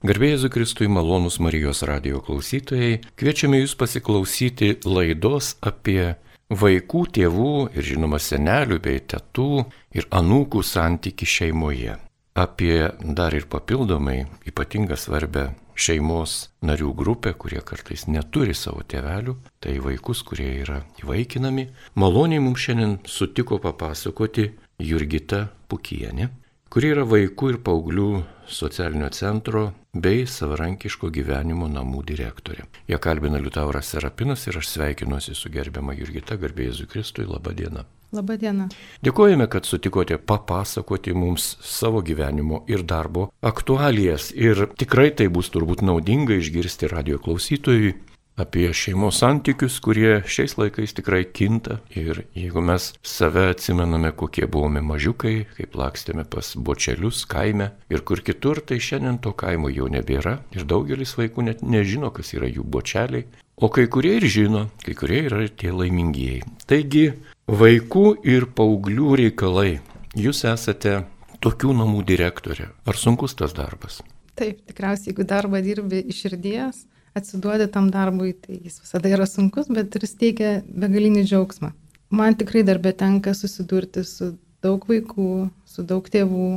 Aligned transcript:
Garbėjai 0.00 0.48
Kristui 0.48 0.86
malonus 0.88 1.34
Marijos 1.44 1.82
radio 1.84 2.22
klausytojai, 2.24 3.02
kviečiame 3.20 3.58
jūs 3.60 3.74
pasiklausyti 3.76 4.70
laidos 4.88 5.50
apie 5.60 6.14
vaikų, 6.48 7.02
tėvų 7.18 7.50
ir 7.76 7.84
žinoma 7.84 8.16
senelių 8.16 8.78
bei 8.80 9.02
tėtų 9.04 9.66
ir 9.92 10.08
anūkų 10.08 10.64
santyki 10.64 11.28
šeimoje. 11.28 11.98
Apie 12.32 12.88
dar 13.04 13.36
ir 13.36 13.44
papildomai 13.52 14.22
ypatingą 14.48 14.96
svarbę 14.96 15.50
šeimos 15.76 16.48
narių 16.64 16.94
grupę, 16.96 17.36
kurie 17.36 17.60
kartais 17.60 18.08
neturi 18.08 18.56
savo 18.56 18.80
tėvelių, 18.80 19.36
tai 19.60 19.76
vaikus, 19.84 20.24
kurie 20.24 20.48
yra 20.62 20.80
įvaikinami. 21.04 21.68
Maloniai 22.00 22.40
mums 22.40 22.64
šiandien 22.64 23.02
sutiko 23.04 23.60
papasakoti 23.60 24.48
Jurgita 24.80 25.50
Pukienė, 25.68 26.32
kuri 26.70 26.92
yra 26.94 27.04
vaikų 27.08 27.48
ir 27.50 27.56
paauglių 27.66 28.08
socialinio 28.50 29.08
centro 29.14 29.70
bei 29.90 30.22
savarankiško 30.30 31.10
gyvenimo 31.10 31.66
namų 31.70 32.04
direktorė. 32.06 32.66
Ją 32.90 32.98
kalbina 33.02 33.40
Liutauras 33.42 33.90
Serapinas 33.90 34.46
ir 34.46 34.60
aš 34.60 34.68
sveikinuosi 34.76 35.34
su 35.34 35.50
gerbiama 35.50 35.96
Jurgita, 35.98 36.38
garbė 36.38 36.68
Jėzui 36.70 36.86
Kristui, 36.90 37.26
laba 37.26 37.54
diena. 37.58 37.86
Labą 38.10 38.34
dieną. 38.42 38.64
Dėkojame, 39.06 39.46
kad 39.46 39.68
sutikote 39.70 40.16
papasakoti 40.18 41.12
mums 41.14 41.44
savo 41.62 42.00
gyvenimo 42.02 42.64
ir 42.66 42.82
darbo 42.82 43.28
aktualijas. 43.38 44.32
Ir 44.34 44.64
tikrai 44.78 45.12
tai 45.14 45.28
bus 45.30 45.52
turbūt 45.54 45.84
naudinga 45.86 46.34
išgirsti 46.34 46.90
radio 46.90 47.20
klausytojui, 47.22 47.92
apie 48.40 48.70
šeimos 48.76 49.18
santykius, 49.20 49.78
kurie 49.84 50.20
šiais 50.28 50.56
laikais 50.58 50.94
tikrai 50.96 51.24
kinta. 51.24 51.80
Ir 51.96 52.24
jeigu 52.36 52.62
mes 52.64 52.90
save 53.02 53.48
atsimename, 53.52 54.12
kokie 54.16 54.46
buvome 54.50 54.82
mažiukai, 54.84 55.44
kaip 55.56 55.76
lakstėme 55.78 56.24
pas 56.30 56.54
bočelius 56.56 57.24
kaime 57.30 57.72
ir 57.92 58.04
kur 58.06 58.22
kitur, 58.24 58.62
tai 58.64 58.80
šiandien 58.80 59.20
to 59.24 59.34
kaimo 59.36 59.72
jau 59.72 59.90
nebėra. 59.92 60.38
Ir 60.56 60.66
daugelis 60.68 61.16
vaikų 61.18 61.46
net 61.50 61.62
nežino, 61.62 62.12
kas 62.14 62.34
yra 62.36 62.48
jų 62.50 62.64
bočeliai. 62.64 63.26
O 63.60 63.68
kai 63.68 63.84
kurie 63.92 64.14
ir 64.16 64.24
žino, 64.24 64.68
kai 64.86 64.94
kurie 64.96 65.24
yra 65.26 65.42
tie 65.48 65.68
laimingieji. 65.74 66.46
Taigi, 66.64 67.10
vaikų 67.50 68.06
ir 68.24 68.48
paauglių 68.56 69.16
reikalai. 69.20 69.80
Jūs 70.16 70.46
esate 70.48 71.02
tokių 71.44 71.74
namų 71.76 72.00
direktorė. 72.08 72.70
Ar 72.88 72.96
sunkus 72.96 73.36
tas 73.36 73.52
darbas? 73.56 74.00
Taip, 74.38 74.62
tikriausiai, 74.70 75.10
jeigu 75.10 75.26
darbą 75.28 75.60
dirbi 75.64 76.00
iš 76.08 76.22
širdies, 76.24 76.86
atsiduodi 77.16 77.66
tam 77.72 77.90
darbui, 77.90 78.32
tai 78.38 78.60
jis 78.64 78.80
visada 78.82 79.10
yra 79.10 79.26
sunkus, 79.28 79.70
bet 79.72 79.96
ir 79.98 80.06
teikia 80.20 80.52
begalinį 80.66 81.24
džiaugsmą. 81.26 81.72
Man 82.10 82.36
tikrai 82.38 82.62
darbė 82.66 82.92
tenka 82.98 83.34
susidurti 83.38 84.04
su 84.06 84.32
daug 84.64 84.84
vaikų, 84.88 85.48
su 85.66 85.84
daug 85.86 86.06
tėvų, 86.10 86.48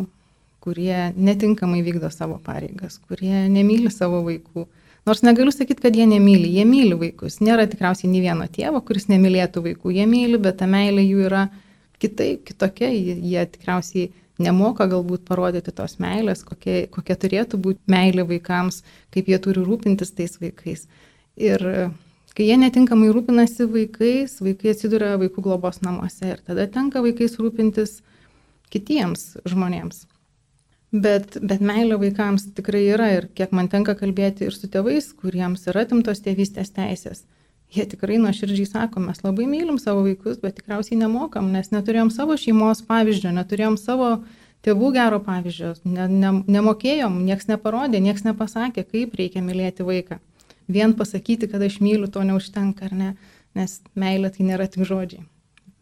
kurie 0.64 1.12
netinkamai 1.16 1.84
vykdo 1.86 2.10
savo 2.14 2.40
pareigas, 2.44 2.98
kurie 3.10 3.46
nemyli 3.52 3.92
savo 3.92 4.24
vaikų. 4.26 4.66
Nors 5.04 5.20
negaliu 5.26 5.52
sakyti, 5.52 5.84
kad 5.84 5.98
jie 6.00 6.06
nemyli, 6.08 6.48
jie 6.56 6.64
myli 6.68 6.96
vaikus. 6.96 7.42
Nėra 7.44 7.66
tikriausiai 7.68 8.08
nei 8.08 8.22
vieno 8.24 8.48
tėvo, 8.48 8.80
kuris 8.88 9.10
nemylėtų 9.12 9.66
vaikų. 9.66 9.92
Jie 9.98 10.06
myli, 10.08 10.40
bet 10.40 10.62
ta 10.62 10.68
meilė 10.70 11.04
jų 11.04 11.26
yra 11.28 11.42
kitaip, 12.00 12.46
kitokia. 12.48 12.88
Jie 12.94 13.44
tikriausiai 13.52 14.14
nemoka 14.44 14.88
galbūt 14.92 15.26
parodyti 15.28 15.74
tos 15.76 15.98
meilės, 16.04 16.44
kokia, 16.48 16.86
kokia 16.94 17.18
turėtų 17.20 17.60
būti 17.64 17.92
meilė 17.92 18.26
vaikams, 18.30 18.82
kaip 19.14 19.30
jie 19.32 19.40
turi 19.44 19.64
rūpintis 19.66 20.14
tais 20.18 20.36
vaikais. 20.42 20.88
Ir 21.40 21.66
kai 22.38 22.48
jie 22.48 22.58
netinkamai 22.60 23.12
rūpinasi 23.16 23.68
vaikais, 23.72 24.40
vaikai 24.44 24.74
atsiduria 24.74 25.16
vaikų 25.22 25.44
globos 25.46 25.82
namuose 25.86 26.34
ir 26.34 26.42
tada 26.46 26.68
tenka 26.72 27.04
vaikais 27.06 27.38
rūpintis 27.42 28.02
kitiems 28.74 29.38
žmonėms. 29.50 30.08
Bet, 30.94 31.40
bet 31.42 31.62
meilė 31.66 31.98
vaikams 31.98 32.52
tikrai 32.54 32.84
yra 32.94 33.08
ir 33.16 33.32
kiek 33.34 33.54
man 33.56 33.66
tenka 33.70 33.96
kalbėti 33.98 34.46
ir 34.46 34.54
su 34.54 34.70
tėvais, 34.70 35.08
kuriems 35.18 35.66
yra 35.72 35.88
atimtos 35.88 36.22
tėvystės 36.22 36.70
teisės 36.76 37.24
jie 37.74 37.86
tikrai 37.90 38.20
nuoširdžiai 38.22 38.70
sako, 38.70 39.02
mes 39.04 39.22
labai 39.26 39.48
mylim 39.50 39.80
savo 39.82 40.04
vaikus, 40.06 40.40
bet 40.44 40.60
tikriausiai 40.60 41.00
nemokam, 41.00 41.50
nes 41.54 41.72
neturėjom 41.74 42.12
savo 42.14 42.38
šeimos 42.40 42.84
pavyzdžio, 42.90 43.34
neturėjom 43.34 43.78
savo 43.82 44.10
tėvų 44.66 44.94
gero 44.96 45.20
pavyzdžio, 45.24 45.74
ne, 45.88 46.08
ne, 46.12 46.32
nemokėjom, 46.56 47.20
nieks 47.28 47.50
neparodė, 47.52 48.02
nieks 48.04 48.26
nepasakė, 48.28 48.86
kaip 48.88 49.18
reikia 49.20 49.44
mylėti 49.46 49.86
vaiką. 49.88 50.20
Vien 50.72 50.96
pasakyti, 50.96 51.50
kad 51.52 51.64
aš 51.64 51.82
myliu, 51.84 52.08
to 52.08 52.24
neužtenka, 52.24 52.88
ar 52.88 52.96
ne, 52.96 53.14
nes 53.58 53.80
meilė 54.00 54.32
tai 54.34 54.48
nėra 54.48 54.70
tik 54.72 54.88
žodžiai. 54.88 55.26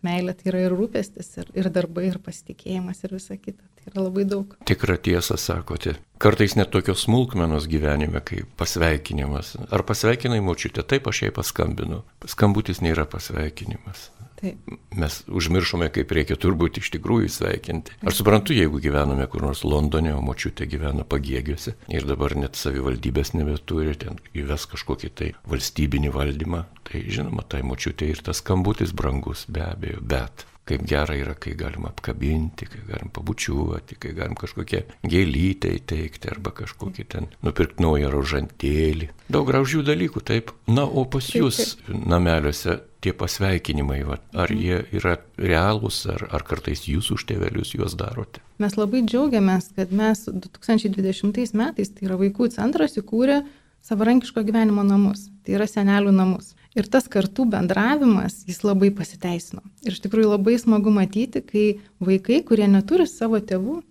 Meilė 0.02 0.34
tai 0.34 0.50
yra 0.50 0.64
ir 0.66 0.74
rūpestis, 0.74 1.28
ir, 1.38 1.52
ir 1.53 1.70
darbai, 1.74 2.08
ir 2.09 2.18
pasitikėjimas, 2.25 3.03
ir 3.06 3.14
visa 3.20 3.38
kita. 3.38 3.62
Tai 3.81 3.91
yra 3.91 4.06
labai 4.08 4.25
daug. 4.30 4.56
Tikrą 4.66 4.96
tiesą 5.02 5.38
sakote. 5.41 5.94
Kartais 6.22 6.56
net 6.58 6.72
tokios 6.74 7.06
smulkmenos 7.06 7.68
gyvenime, 7.70 8.22
kaip 8.25 8.50
pasveikinimas. 8.58 9.56
Ar 9.74 9.86
pasveikinai 9.86 10.41
močiutę? 10.46 10.86
Taip, 10.86 11.09
aš 11.09 11.24
jai 11.28 11.31
paskambinu. 11.34 12.02
Skambutis 12.30 12.81
nėra 12.81 13.06
pasveikinimas. 13.09 14.09
Taip. 14.41 14.75
Mes 14.97 15.18
užmiršome, 15.29 15.88
kaip 15.94 16.12
reikia 16.18 16.38
turbūt 16.41 16.81
iš 16.81 16.90
tikrųjų 16.96 17.29
sveikinti. 17.31 17.97
Aš 18.02 18.22
suprantu, 18.22 18.56
jeigu 18.57 18.81
gyvename 18.81 19.28
kur 19.29 19.46
nors 19.46 19.63
Londone, 19.68 20.16
o 20.18 20.22
močiutė 20.25 20.66
gyvena 20.69 21.06
pagėgiuose 21.07 21.75
ir 21.94 22.07
dabar 22.09 22.34
net 22.40 22.57
savivaldybės 22.57 23.35
nebeturi, 23.38 23.94
ten 24.02 24.18
įves 24.38 24.66
kažkokį 24.74 25.12
tai 25.13 25.31
valstybinį 25.52 26.13
valdymą, 26.18 26.66
tai 26.90 27.06
žinoma, 27.06 27.46
tai 27.46 27.62
močiutė 27.68 28.09
ir 28.09 28.24
tas 28.25 28.41
skambutis 28.41 28.96
brangus 28.97 29.46
be 29.46 29.62
abejo, 29.68 30.02
bet 30.02 30.47
kaip 30.72 30.84
gera 30.88 31.16
yra, 31.18 31.34
kai 31.41 31.53
galim 31.58 31.88
apkabinti, 31.90 32.68
kai 32.69 32.84
galim 32.88 33.09
pabučiuoti, 33.13 33.97
kai 34.02 34.13
galim 34.18 34.38
kažkokią 34.40 34.84
gėlytę 35.09 35.72
įteikti 35.79 36.31
arba 36.31 36.53
kažkokį 36.62 37.08
ten 37.12 37.28
nupirkti 37.46 37.84
naują 37.84 38.12
rožantėlį. 38.13 39.09
Daug 39.31 39.50
gražių 39.50 39.84
dalykų, 39.88 40.23
taip. 40.28 40.53
Na, 40.72 40.85
o 40.85 41.06
pas 41.09 41.28
jūs 41.34 41.75
nameliuose 41.90 42.79
tie 43.01 43.13
pasveikinimai, 43.17 44.01
va, 44.06 44.19
ar 44.38 44.51
jie 44.53 44.84
yra 44.94 45.17
realūs, 45.41 46.03
ar, 46.13 46.28
ar 46.34 46.45
kartais 46.47 46.85
jūs 46.88 47.09
už 47.16 47.25
tėvelius 47.29 47.73
juos 47.75 47.97
darote? 47.97 48.44
Mes 48.62 48.78
labai 48.78 49.01
džiaugiamės, 49.07 49.72
kad 49.78 49.94
mes 49.95 50.28
2020 50.29 51.57
metais, 51.57 51.91
tai 51.91 52.07
yra 52.07 52.19
vaikų 52.22 52.51
centras, 52.53 52.97
įkūrė 53.01 53.41
savarankiško 53.85 54.44
gyvenimo 54.45 54.85
namus, 54.85 55.29
tai 55.45 55.57
yra 55.57 55.67
senelių 55.69 56.13
namus. 56.13 56.53
Ir 56.78 56.88
tas 56.88 57.09
kartų 57.11 57.50
bendravimas, 57.51 58.45
jis 58.47 58.61
labai 58.63 58.94
pasiteisino. 58.95 59.63
Ir 59.84 59.97
iš 59.97 60.03
tikrųjų 60.06 60.29
labai 60.38 60.56
smagu 60.61 60.94
matyti, 60.94 61.41
kai 61.44 61.66
vaikai, 62.00 62.40
kurie 62.47 62.69
neturi 62.72 63.09
savo 63.09 63.41
tėvų 63.41 63.81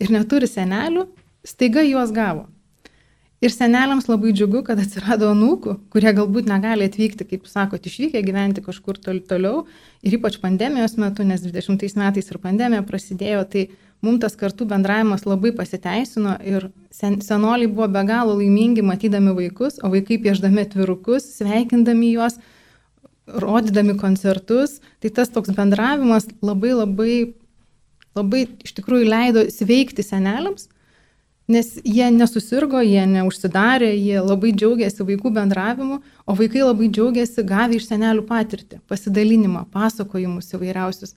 ir 0.00 0.14
neturi 0.14 0.48
senelių, 0.48 1.04
staiga 1.44 1.84
juos 1.84 2.14
gavo. 2.14 2.46
Ir 3.38 3.52
seneliams 3.54 4.08
labai 4.10 4.32
džiugu, 4.34 4.64
kad 4.66 4.80
atsirado 4.82 5.28
anūkų, 5.30 5.76
kurie 5.94 6.10
galbūt 6.14 6.48
negali 6.50 6.88
atvykti, 6.88 7.22
kaip 7.28 7.44
sakot, 7.46 7.84
išvykę 7.86 8.18
gyventi 8.26 8.64
kažkur 8.66 8.96
tol, 8.98 9.20
toliau. 9.22 9.60
Ir 10.02 10.16
ypač 10.18 10.40
pandemijos 10.42 10.96
metu, 10.98 11.22
nes 11.26 11.44
20 11.44 12.00
metais 12.00 12.32
ir 12.32 12.40
pandemija 12.42 12.82
prasidėjo, 12.88 13.44
tai 13.52 13.68
mums 14.02 14.24
tas 14.24 14.34
kartų 14.38 14.66
bendravimas 14.72 15.22
labai 15.26 15.52
pasiteisino 15.54 16.34
ir 16.42 16.66
sen, 16.90 17.20
senoliai 17.22 17.70
buvo 17.70 17.86
be 17.94 18.02
galo 18.08 18.34
laimingi 18.40 18.82
matydami 18.82 19.36
vaikus, 19.36 19.78
o 19.86 19.90
vaikai 19.92 20.18
pieždami 20.24 20.64
atvirukus, 20.66 21.28
sveikindami 21.36 22.10
juos, 22.16 22.40
rodydami 23.28 23.94
koncertus. 24.00 24.80
Tai 24.98 25.12
tas 25.14 25.30
toks 25.30 25.54
bendravimas 25.54 26.26
labai 26.42 26.74
labai, 26.74 27.14
labai 28.18 28.42
iš 28.66 28.74
tikrųjų 28.80 29.06
leido 29.14 29.46
sveikti 29.54 30.02
seneliams. 30.02 30.66
Nes 31.48 31.70
jie 31.80 32.10
nesusirgo, 32.12 32.82
jie 32.84 33.06
neužsidarė, 33.08 33.88
jie 33.96 34.18
labai 34.20 34.50
džiaugiasi 34.52 35.06
vaikų 35.08 35.30
bendravimu, 35.32 36.02
o 36.28 36.34
vaikai 36.36 36.60
labai 36.66 36.90
džiaugiasi 36.92 37.44
gavę 37.48 37.78
iš 37.78 37.86
senelių 37.88 38.26
patirtį, 38.28 38.82
pasidalinimą, 38.90 39.62
pasakojimus 39.72 40.52
įvairiausius 40.52 41.14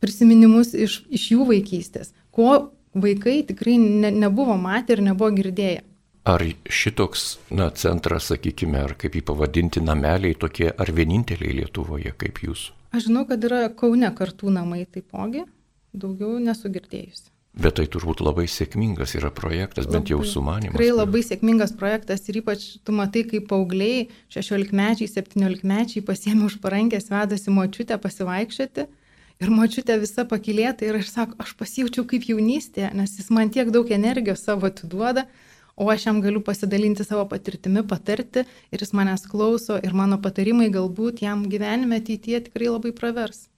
prisiminimus 0.00 0.72
iš, 0.72 1.02
iš 1.12 1.28
jų 1.34 1.50
vaikystės, 1.50 2.14
ko 2.32 2.70
vaikai 2.96 3.42
tikrai 3.50 3.76
ne, 3.82 4.14
nebuvo 4.24 4.56
matę 4.56 4.96
ir 4.96 5.04
nebuvo 5.04 5.28
girdėję. 5.36 5.84
Ar 6.26 6.42
šitoks 6.80 7.28
na, 7.54 7.68
centras, 7.76 8.32
sakykime, 8.32 8.80
ar 8.88 8.96
kaip 8.98 9.20
jį 9.20 9.26
pavadinti, 9.28 9.84
nameliai 9.84 10.34
tokie, 10.34 10.72
ar 10.72 10.96
vieninteliai 10.96 11.60
Lietuvoje 11.60 12.16
kaip 12.18 12.40
jūsų? 12.42 12.72
Aš 12.96 13.10
žinau, 13.10 13.28
kad 13.28 13.44
yra 13.44 13.66
Kaune 13.68 14.08
kartų 14.16 14.50
namai 14.56 14.86
taipogi, 14.88 15.44
daugiau 15.92 16.40
nesu 16.40 16.72
girdėjusi. 16.72 17.28
Bet 17.56 17.78
tai 17.78 17.86
turbūt 17.88 18.20
labai 18.20 18.44
sėkmingas 18.52 19.14
yra 19.16 19.30
projektas, 19.32 19.86
bent 19.88 20.10
jau 20.12 20.18
sumanimas. 20.28 20.76
Tikrai 20.76 20.90
labai 20.92 21.22
sėkmingas 21.24 21.72
projektas 21.78 22.26
ir 22.28 22.42
ypač 22.42 22.66
tu 22.84 22.92
matai, 22.92 23.22
kaip 23.30 23.48
paaugliai, 23.48 24.10
16-mečiai, 24.34 25.08
17-mečiai 25.08 26.04
pasiemi 26.04 26.44
už 26.50 26.58
parankės, 26.60 27.08
vedasi 27.08 27.54
močiutę 27.56 27.96
pasivaikščioti 28.02 28.84
Ir 29.36 29.50
močiutė 29.52 29.98
visa 30.00 30.24
pakilėta 30.24 30.86
ir 30.86 30.96
aš 30.96 31.10
sako, 31.12 31.36
aš 31.42 31.52
pasijaučiau 31.60 32.06
kaip 32.08 32.24
jaunystėje, 32.24 32.88
nes 32.96 33.18
jis 33.18 33.28
man 33.34 33.50
tiek 33.52 33.68
daug 33.72 33.90
energijos 33.92 34.46
savo 34.46 34.70
atiduoda, 34.70 35.26
o 35.76 35.90
aš 35.92 36.06
jam 36.08 36.22
galiu 36.24 36.40
pasidalinti 36.40 37.04
savo 37.04 37.26
patirtimi, 37.28 37.82
patarti 37.84 38.46
ir 38.72 38.80
jis 38.80 38.94
manęs 38.96 39.26
klauso 39.28 39.76
ir 39.76 39.92
mano 39.92 40.16
patarimai 40.24 40.70
galbūt 40.72 41.20
jam 41.26 41.44
gyvenime 41.52 42.00
ateityje 42.00 42.46
tikrai 42.46 42.70
labai 42.72 42.94
pravers. 42.96 43.50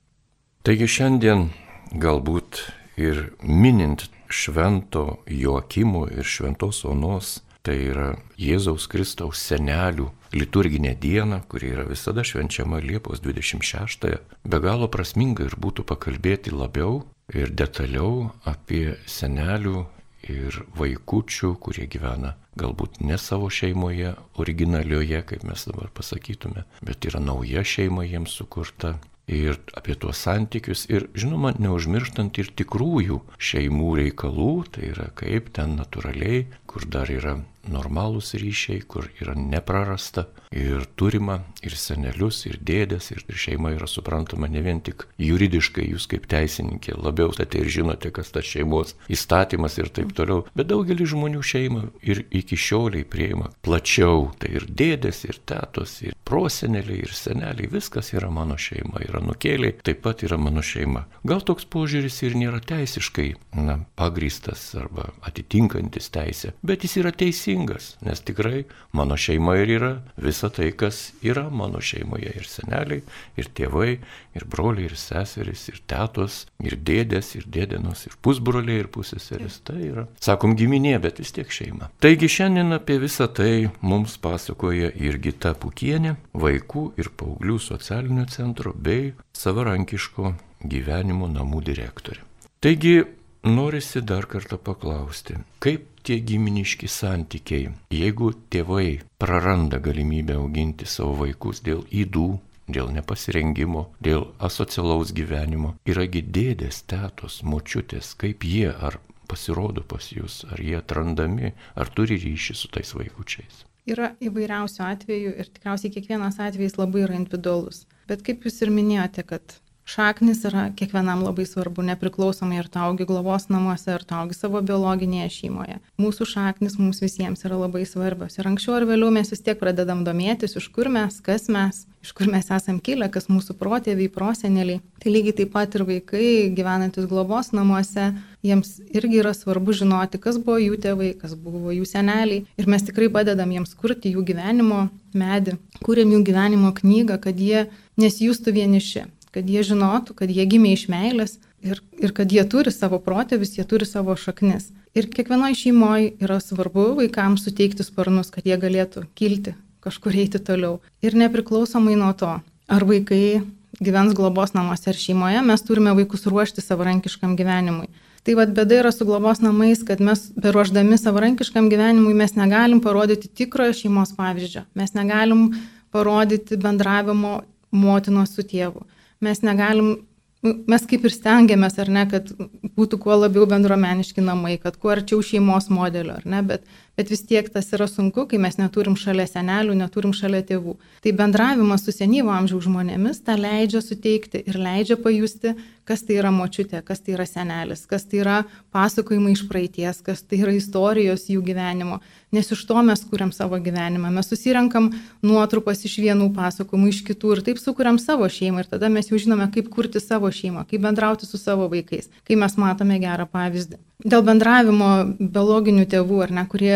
Taigi 0.67 0.89
šiandien 0.91 1.47
galbūt 1.95 2.59
ir 2.99 3.29
minint 3.41 4.07
švento 4.29 5.21
Joakimo 5.27 6.05
ir 6.11 6.27
šventos 6.27 6.83
Onos, 6.85 7.39
tai 7.63 7.77
yra 7.89 8.09
Jėzaus 8.39 8.87
Kristaus 8.91 9.41
senelių 9.49 10.09
liturginė 10.35 10.93
diena, 11.01 11.41
kuri 11.49 11.73
yra 11.73 11.85
visada 11.89 12.23
švenčiama 12.25 12.81
Liepos 12.83 13.23
26. 13.25 14.09
Be 14.45 14.59
galo 14.63 14.89
prasminga 14.91 15.47
ir 15.47 15.55
būtų 15.57 15.85
pakalbėti 15.89 16.53
labiau 16.53 17.03
ir 17.33 17.53
detaliau 17.53 18.29
apie 18.49 18.99
senelių 19.07 19.85
ir 20.29 20.61
vaikučių, 20.77 21.55
kurie 21.63 21.87
gyvena 21.89 22.35
galbūt 22.59 22.99
ne 23.05 23.17
savo 23.17 23.49
šeimoje, 23.53 24.13
originalioje, 24.41 25.21
kaip 25.31 25.45
mes 25.47 25.65
dabar 25.69 25.91
pasakytume, 25.95 26.65
bet 26.85 27.07
yra 27.09 27.21
nauja 27.23 27.63
šeima 27.63 28.05
jiems 28.07 28.35
sukurta. 28.41 28.97
Ir 29.29 29.59
apie 29.77 29.93
tuos 29.93 30.17
santykius 30.25 30.87
ir, 30.89 31.05
žinoma, 31.13 31.51
neužmirštant 31.61 32.39
ir 32.41 32.49
tikrųjų 32.57 33.19
šeimų 33.37 33.91
reikalų, 34.01 34.51
tai 34.73 34.89
yra 34.89 35.11
kaip 35.13 35.51
ten 35.53 35.75
natūraliai, 35.77 36.47
kur 36.69 36.87
dar 36.89 37.11
yra 37.13 37.35
normalūs 37.69 38.33
ryšiai, 38.41 38.81
kur 38.89 39.09
yra 39.21 39.35
neprarasta 39.37 40.25
ir 40.55 40.87
turima 40.97 41.43
ir 41.65 41.75
senelius, 41.79 42.43
ir 42.49 42.59
dėdės, 42.65 43.11
ir 43.13 43.23
šeima 43.29 43.73
yra 43.75 43.87
suprantama 43.89 44.49
ne 44.51 44.61
vien 44.65 44.81
tik 44.83 45.05
juridiškai, 45.21 45.87
jūs 45.93 46.07
kaip 46.11 46.27
teisininkė 46.31 46.97
labiau 46.99 47.33
state 47.35 47.61
ir 47.61 47.71
žinote, 47.71 48.11
kas 48.15 48.31
tas 48.35 48.47
šeimos 48.47 48.95
įstatymas 49.11 49.77
ir 49.79 49.91
taip 49.93 50.13
toliau, 50.17 50.45
bet 50.55 50.69
daugelis 50.71 51.11
žmonių 51.13 51.43
šeimą 51.45 51.83
ir 52.05 52.23
iki 52.35 52.57
šioliai 52.59 53.07
prieima 53.07 53.51
plačiau, 53.65 54.29
tai 54.39 54.53
ir 54.59 54.67
dėdės, 54.69 55.23
ir 55.29 55.41
tėtos, 55.49 55.99
ir 56.05 56.17
proseneliai, 56.27 57.03
ir 57.05 57.13
seneliai, 57.15 57.69
viskas 57.71 58.13
yra 58.13 58.29
mano 58.33 58.57
šeima, 58.59 59.01
yra 59.07 59.21
nukėliai, 59.25 59.79
taip 59.85 60.03
pat 60.05 60.23
yra 60.27 60.37
mano 60.41 60.63
šeima. 60.65 61.05
Gal 61.27 61.43
toks 61.45 61.67
požiūris 61.69 62.21
ir 62.27 62.37
nėra 62.39 62.61
teisiškai 62.63 63.29
na, 63.65 63.79
pagrystas 63.99 64.69
arba 64.79 65.09
atitinkantis 65.25 66.11
teisę, 66.13 66.53
bet 66.65 66.85
jis 66.85 66.99
yra 67.01 67.13
teisingas, 67.15 67.95
nes 68.05 68.21
tikrai 68.25 68.65
mano 68.95 69.17
šeima 69.19 69.57
ir 69.59 69.75
yra 69.79 69.93
visa 70.21 70.51
tai, 70.53 70.71
kas 70.71 71.09
yra 71.25 71.48
mano 71.49 71.81
šeimoje. 71.83 72.31
Ir 72.39 72.47
seneliai, 72.47 73.01
ir 73.39 73.49
tėvai, 73.57 73.91
ir 74.37 74.45
broliai, 74.49 74.87
ir 74.89 74.95
seserys, 74.99 75.67
ir 75.71 75.81
tėtos, 75.89 76.41
ir 76.63 76.77
dėdės, 76.85 77.33
ir 77.39 77.47
dėdenos, 77.49 78.05
ir 78.07 78.17
pusbroliai, 78.25 78.83
ir 78.83 78.91
pusseserės. 78.93 79.59
Tai 79.67 79.77
yra, 79.81 80.07
sakom, 80.23 80.55
giminė, 80.59 80.97
bet 81.03 81.21
vis 81.23 81.33
tiek 81.35 81.51
šeima. 81.51 81.91
Taigi 82.03 82.29
šiandien 82.31 82.75
apie 82.77 82.99
visą 83.01 83.29
tai 83.31 83.69
mums 83.81 84.17
pasakoja 84.21 84.91
ir 84.95 85.19
Gita 85.23 85.55
Pukienė, 85.59 86.15
vaikų 86.33 86.89
ir 86.99 87.11
paauglių 87.19 87.59
socialinio 87.63 88.25
centro 88.31 88.73
bei 88.73 89.13
savarankiško 89.35 90.33
gyvenimo 90.69 91.29
namų 91.31 91.63
direktorė. 91.69 92.25
Taigi 92.59 92.97
norisi 93.43 94.01
dar 94.01 94.27
kartą 94.27 94.57
paklausti, 94.57 95.37
kaip 95.63 95.87
tie 96.03 96.19
giminiški 96.19 96.87
santykiai, 96.91 97.71
jeigu 97.93 98.33
tėvai 98.51 98.99
praranda 99.21 99.79
galimybę 99.79 100.35
auginti 100.39 100.87
savo 100.89 101.15
vaikus 101.23 101.61
dėl 101.63 101.85
įdų, 101.87 102.29
dėl 102.69 102.91
nepasirengimo, 102.93 103.87
dėl 104.03 104.27
asocialaus 104.39 105.13
gyvenimo, 105.15 105.75
yragi 105.89 106.21
dėdės, 106.21 106.83
tėtos, 106.89 107.41
močiutės, 107.43 108.13
kaip 108.19 108.43
jie 108.43 108.69
ar 108.73 108.99
pasirodo 109.29 109.85
pas 109.85 110.11
jūs, 110.11 110.43
ar 110.51 110.61
jie 110.61 110.77
atrandami, 110.79 111.53
ar 111.75 111.89
turi 111.93 112.19
ryšį 112.19 112.57
su 112.57 112.69
tais 112.73 112.93
vaikučiais. 112.97 113.63
Yra 113.89 114.11
įvairiausių 114.21 114.83
atvejų 114.85 115.31
ir 115.41 115.47
tikriausiai 115.49 115.93
kiekvienas 115.93 116.37
atvejis 116.43 116.77
labai 116.77 117.05
yra 117.07 117.17
individualus. 117.17 117.85
Bet 118.09 118.21
kaip 118.25 118.45
jūs 118.45 118.59
ir 118.61 118.73
minėjote, 118.73 119.25
kad 119.25 119.55
šaknis 119.89 120.43
yra 120.45 120.67
kiekvienam 120.77 121.23
labai 121.25 121.45
svarbu, 121.49 121.83
nepriklausomai 121.87 122.59
ar 122.61 122.67
tu 122.69 122.79
augi 122.81 123.07
globos 123.09 123.47
namuose, 123.49 123.89
ar 123.95 124.03
tu 124.05 124.15
augi 124.17 124.37
savo 124.37 124.61
biologinėje 124.65 125.29
šeimoje. 125.35 125.79
Mūsų 126.01 126.27
šaknis 126.29 126.77
mums 126.79 127.01
visiems 127.03 127.45
yra 127.47 127.57
labai 127.57 127.85
svarbios. 127.89 128.37
Ir 128.37 128.49
anksčiau 128.51 128.77
ar 128.77 128.85
vėliau 128.89 129.09
mes 129.13 129.33
vis 129.33 129.41
tiek 129.45 129.57
pradedam 129.59 130.05
domėtis, 130.05 130.55
iš 130.59 130.69
kur 130.75 130.91
mes, 130.93 131.17
kas 131.25 131.49
mes, 131.49 131.83
iš 132.05 132.13
kur 132.17 132.29
mes 132.29 132.51
esam 132.53 132.79
kilę, 132.83 133.09
kas 133.13 133.29
mūsų 133.31 133.57
protėviai, 133.59 134.11
proseneliai. 134.13 134.83
Tai 135.01 135.13
lygiai 135.15 135.37
taip 135.41 135.53
pat 135.57 135.75
ir 135.75 135.85
vaikai 135.89 136.29
gyvenantis 136.55 137.09
globos 137.09 137.51
namuose, 137.55 138.11
jiems 138.45 138.77
irgi 138.93 139.23
yra 139.23 139.33
svarbu 139.35 139.75
žinoti, 139.81 140.21
kas 140.21 140.37
buvo 140.37 140.61
jų 140.61 140.79
tėvai, 140.85 141.13
kas 141.19 141.33
buvo 141.35 141.73
jų 141.75 141.87
seneliai. 141.89 142.45
Ir 142.59 142.69
mes 142.71 142.85
tikrai 142.85 143.09
padedam 143.13 143.51
jiems 143.57 143.73
kurti 143.79 144.13
jų 144.13 144.25
gyvenimo 144.31 144.87
medį, 145.17 145.57
kūrėm 145.81 146.13
jų 146.13 146.25
gyvenimo 146.29 146.73
knygą, 146.77 147.17
kad 147.23 147.39
jie 147.41 147.65
nesijustų 147.99 148.53
vieniši 148.55 149.09
kad 149.35 149.49
jie 149.49 149.63
žinotų, 149.65 150.15
kad 150.17 150.31
jie 150.31 150.45
gimė 150.49 150.73
iš 150.75 150.87
meilės 150.91 151.37
ir, 151.61 151.81
ir 151.99 152.13
kad 152.15 152.31
jie 152.33 152.43
turi 152.49 152.73
savo 152.73 152.99
protėvis, 153.03 153.55
jie 153.57 153.65
turi 153.67 153.87
savo 153.87 154.15
šaknis. 154.17 154.71
Ir 154.97 155.09
kiekvienoje 155.11 155.57
šeimoje 155.59 156.13
yra 156.23 156.39
svarbu 156.41 156.95
vaikams 156.97 157.45
suteikti 157.45 157.85
sparnus, 157.85 158.31
kad 158.33 158.47
jie 158.49 158.57
galėtų 158.57 159.05
kilti, 159.19 159.53
kažkur 159.85 160.17
eiti 160.17 160.41
toliau. 160.41 160.79
Ir 161.05 161.17
nepriklausomai 161.19 161.95
nuo 161.99 162.11
to, 162.17 162.33
ar 162.41 162.85
vaikai 162.89 163.41
gyvens 163.79 164.15
globos 164.17 164.55
namuose 164.57 164.89
ar 164.89 164.97
šeimoje, 164.97 165.43
mes 165.45 165.65
turime 165.65 165.93
vaikus 165.97 166.25
ruošti 166.27 166.65
savarankiškam 166.65 167.37
gyvenimui. 167.39 167.89
Tai 168.25 168.33
vad 168.35 168.51
bėda 168.57 168.81
yra 168.81 168.89
su 168.91 169.05
globos 169.07 169.39
namais, 169.39 169.85
kad 169.87 170.01
mes 170.03 170.25
beruoždami 170.35 170.97
savarankiškam 170.99 171.69
gyvenimui 171.71 172.17
mes 172.17 172.33
negalim 172.35 172.81
parodyti 172.83 173.29
tikrojo 173.31 173.77
šeimos 173.77 174.11
pavyzdžio, 174.17 174.65
mes 174.75 174.91
negalim 174.97 175.53
parodyti 175.93 176.57
bendravimo 176.59 177.39
motinos 177.71 178.33
su 178.35 178.43
tėvu 178.43 178.83
mes 179.23 179.41
negalim, 179.45 179.95
mes 180.43 180.85
kaip 180.89 181.05
ir 181.07 181.13
stengiamės, 181.13 181.77
ar 181.81 181.91
ne, 181.91 182.05
kad 182.11 182.31
būtų 182.79 182.99
kuo 183.03 183.17
labiau 183.19 183.47
bendruomeniški 183.49 184.23
namai, 184.23 184.57
kad 184.61 184.77
kuo 184.79 184.93
arčiau 184.93 185.23
šeimos 185.25 185.69
modelio, 185.73 186.15
ar 186.21 186.27
ne, 186.29 186.43
bet 186.53 186.67
bet 186.99 187.07
vis 187.13 187.21
tiek 187.23 187.47
tas 187.47 187.69
yra 187.71 187.87
sunku, 187.87 188.25
kai 188.27 188.37
mes 188.43 188.57
neturim 188.59 188.97
šalia 188.99 189.23
senelių, 189.29 189.77
neturim 189.79 190.11
šalia 190.15 190.41
tėvų. 190.49 190.75
Tai 191.05 191.13
bendravimas 191.15 191.85
su 191.85 191.93
senyvo 191.95 192.33
amžiaus 192.35 192.65
žmonėmis 192.67 193.21
tą 193.23 193.37
leidžia 193.39 193.79
suteikti 193.85 194.41
ir 194.43 194.59
leidžia 194.59 194.97
pajusti, 194.99 195.53
kas 195.87 196.03
tai 196.03 196.17
yra 196.19 196.33
močiutė, 196.35 196.81
kas 196.83 196.99
tai 197.05 197.15
yra 197.15 197.25
senelis, 197.29 197.85
kas 197.87 198.03
tai 198.03 198.19
yra 198.19 198.35
pasakojimai 198.75 199.31
iš 199.37 199.45
praeities, 199.47 200.03
kas 200.03 200.25
tai 200.27 200.41
yra 200.43 200.57
istorijos 200.57 201.29
jų 201.31 201.45
gyvenimo. 201.47 202.01
Nes 202.35 202.51
iš 202.51 202.65
to 202.67 202.83
mes 202.85 203.01
kuriam 203.09 203.31
savo 203.33 203.57
gyvenimą. 203.63 204.11
Mes 204.13 204.27
susirenkam 204.29 204.91
nuotrupas 205.25 205.85
iš 205.87 205.95
vienų 206.03 206.33
pasakojimų, 206.35 206.91
iš 206.91 207.03
kitų 207.07 207.37
ir 207.37 207.45
taip 207.47 207.63
sukuriam 207.63 207.97
savo 207.97 208.27
šeimą. 208.27 208.65
Ir 208.65 208.73
tada 208.75 208.91
mes 208.91 209.07
jau 209.07 209.17
žinome, 209.17 209.47
kaip 209.55 209.71
kurti 209.71 210.03
savo 210.03 210.29
šeimą, 210.29 210.67
kaip 210.69 210.83
bendrauti 210.83 211.29
su 211.29 211.39
savo 211.39 211.71
vaikais, 211.71 212.11
kai 212.27 212.37
mes 212.37 212.59
matome 212.59 212.99
gerą 212.99 213.25
pavyzdį 213.31 213.79
dėl 213.99 214.23
bendravimo 214.23 214.89
biologinių 215.19 215.85
tėvų, 215.91 216.21
ar 216.23 216.31
ne, 216.31 216.45
kurie 216.47 216.75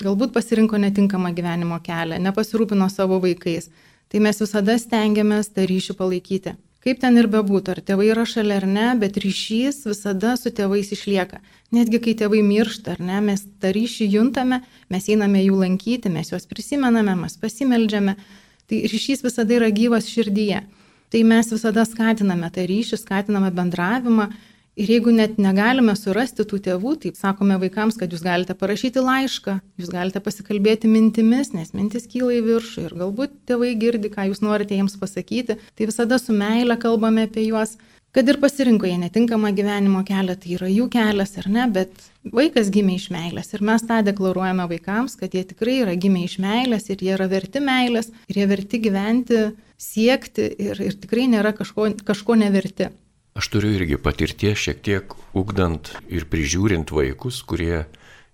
galbūt 0.00 0.32
pasirinko 0.32 0.80
netinkamą 0.80 1.34
gyvenimo 1.36 1.78
kelią, 1.84 2.20
nepasirūpino 2.22 2.88
savo 2.90 3.20
vaikais, 3.22 3.68
tai 4.08 4.20
mes 4.24 4.40
visada 4.40 4.78
stengiamės 4.80 5.52
tą 5.52 5.66
ryšį 5.68 5.96
palaikyti. 5.98 6.56
Kaip 6.82 6.98
ten 6.98 7.14
ir 7.14 7.28
bebūtų, 7.30 7.76
ar 7.76 7.80
tėvai 7.86 8.08
yra 8.10 8.24
šalia 8.26 8.56
ar 8.58 8.64
ne, 8.66 8.88
bet 8.98 9.20
ryšys 9.22 9.84
visada 9.86 10.32
su 10.34 10.50
tėvais 10.50 10.88
išlieka. 10.96 11.38
Netgi 11.72 12.00
kai 12.02 12.14
tėvai 12.18 12.40
miršta, 12.42 12.96
ar 12.96 13.02
ne, 13.06 13.20
mes 13.22 13.44
tą 13.62 13.70
ryšį 13.76 14.08
juntame, 14.16 14.58
mes 14.90 15.06
einame 15.14 15.44
jų 15.44 15.60
lankyti, 15.60 16.10
mes 16.10 16.32
juos 16.34 16.48
prisimename, 16.50 17.14
mes 17.20 17.38
pasimeldžiame. 17.38 18.16
Tai 18.66 18.80
ryšys 18.90 19.22
visada 19.22 19.54
yra 19.60 19.70
gyvas 19.70 20.10
širdyje. 20.10 20.64
Tai 21.14 21.22
mes 21.28 21.52
visada 21.54 21.86
skatiname 21.86 22.50
tą 22.50 22.66
ryšį, 22.66 22.98
skatiname 22.98 23.52
bendravimą, 23.54 24.32
Ir 24.72 24.88
jeigu 24.88 25.12
net 25.12 25.34
negalime 25.36 25.92
surasti 26.00 26.46
tų 26.48 26.56
tėvų, 26.64 26.94
tai 27.02 27.10
sakome 27.12 27.58
vaikams, 27.60 27.98
kad 28.00 28.14
jūs 28.14 28.22
galite 28.24 28.54
parašyti 28.56 29.02
laišką, 29.04 29.58
jūs 29.76 29.90
galite 29.92 30.22
pasikalbėti 30.24 30.88
mintimis, 30.88 31.50
nes 31.52 31.74
mintis 31.76 32.08
kyla 32.08 32.38
į 32.38 32.44
viršų 32.46 32.86
ir 32.86 32.94
galbūt 33.02 33.34
tėvai 33.50 33.74
girdi, 33.76 34.08
ką 34.14 34.30
jūs 34.30 34.40
norite 34.40 34.78
jiems 34.78 34.96
pasakyti, 34.96 35.58
tai 35.76 35.88
visada 35.90 36.16
su 36.16 36.32
meile 36.32 36.78
kalbame 36.80 37.26
apie 37.28 37.44
juos. 37.50 37.76
Kad 38.16 38.28
ir 38.28 38.40
pasirinko 38.40 38.88
jie 38.88 38.96
netinkamą 39.00 39.52
gyvenimo 39.56 40.00
kelią, 40.08 40.38
tai 40.40 40.56
yra 40.56 40.72
jų 40.72 40.88
kelias 40.92 41.36
ar 41.40 41.50
ne, 41.52 41.68
bet 41.76 41.92
vaikas 42.32 42.72
gimė 42.72 42.96
iš 42.96 43.06
meilės 43.12 43.52
ir 43.52 43.64
mes 43.68 43.84
tą 43.88 44.00
deklaruojame 44.08 44.66
vaikams, 44.72 45.18
kad 45.20 45.36
jie 45.36 45.44
tikrai 45.52 45.78
yra 45.84 45.96
gimę 46.00 46.24
iš 46.24 46.38
meilės 46.40 46.88
ir 46.88 47.04
jie 47.04 47.12
yra 47.18 47.28
verti 47.28 47.60
meilės 47.64 48.08
ir 48.28 48.40
jie 48.40 48.48
verti 48.48 48.80
gyventi, 48.88 49.46
siekti 49.80 50.48
ir, 50.48 50.80
ir 50.80 51.00
tikrai 51.04 51.28
nėra 51.36 51.52
kažko, 51.56 51.90
kažko 52.08 52.40
neverti. 52.40 52.88
Aš 53.34 53.48
turiu 53.48 53.72
irgi 53.72 53.96
patirties 53.96 54.60
šiek 54.60 54.82
tiek 54.84 55.14
ugdant 55.32 55.94
ir 56.12 56.26
prižiūrint 56.28 56.92
vaikus, 56.92 57.40
kurie 57.48 57.86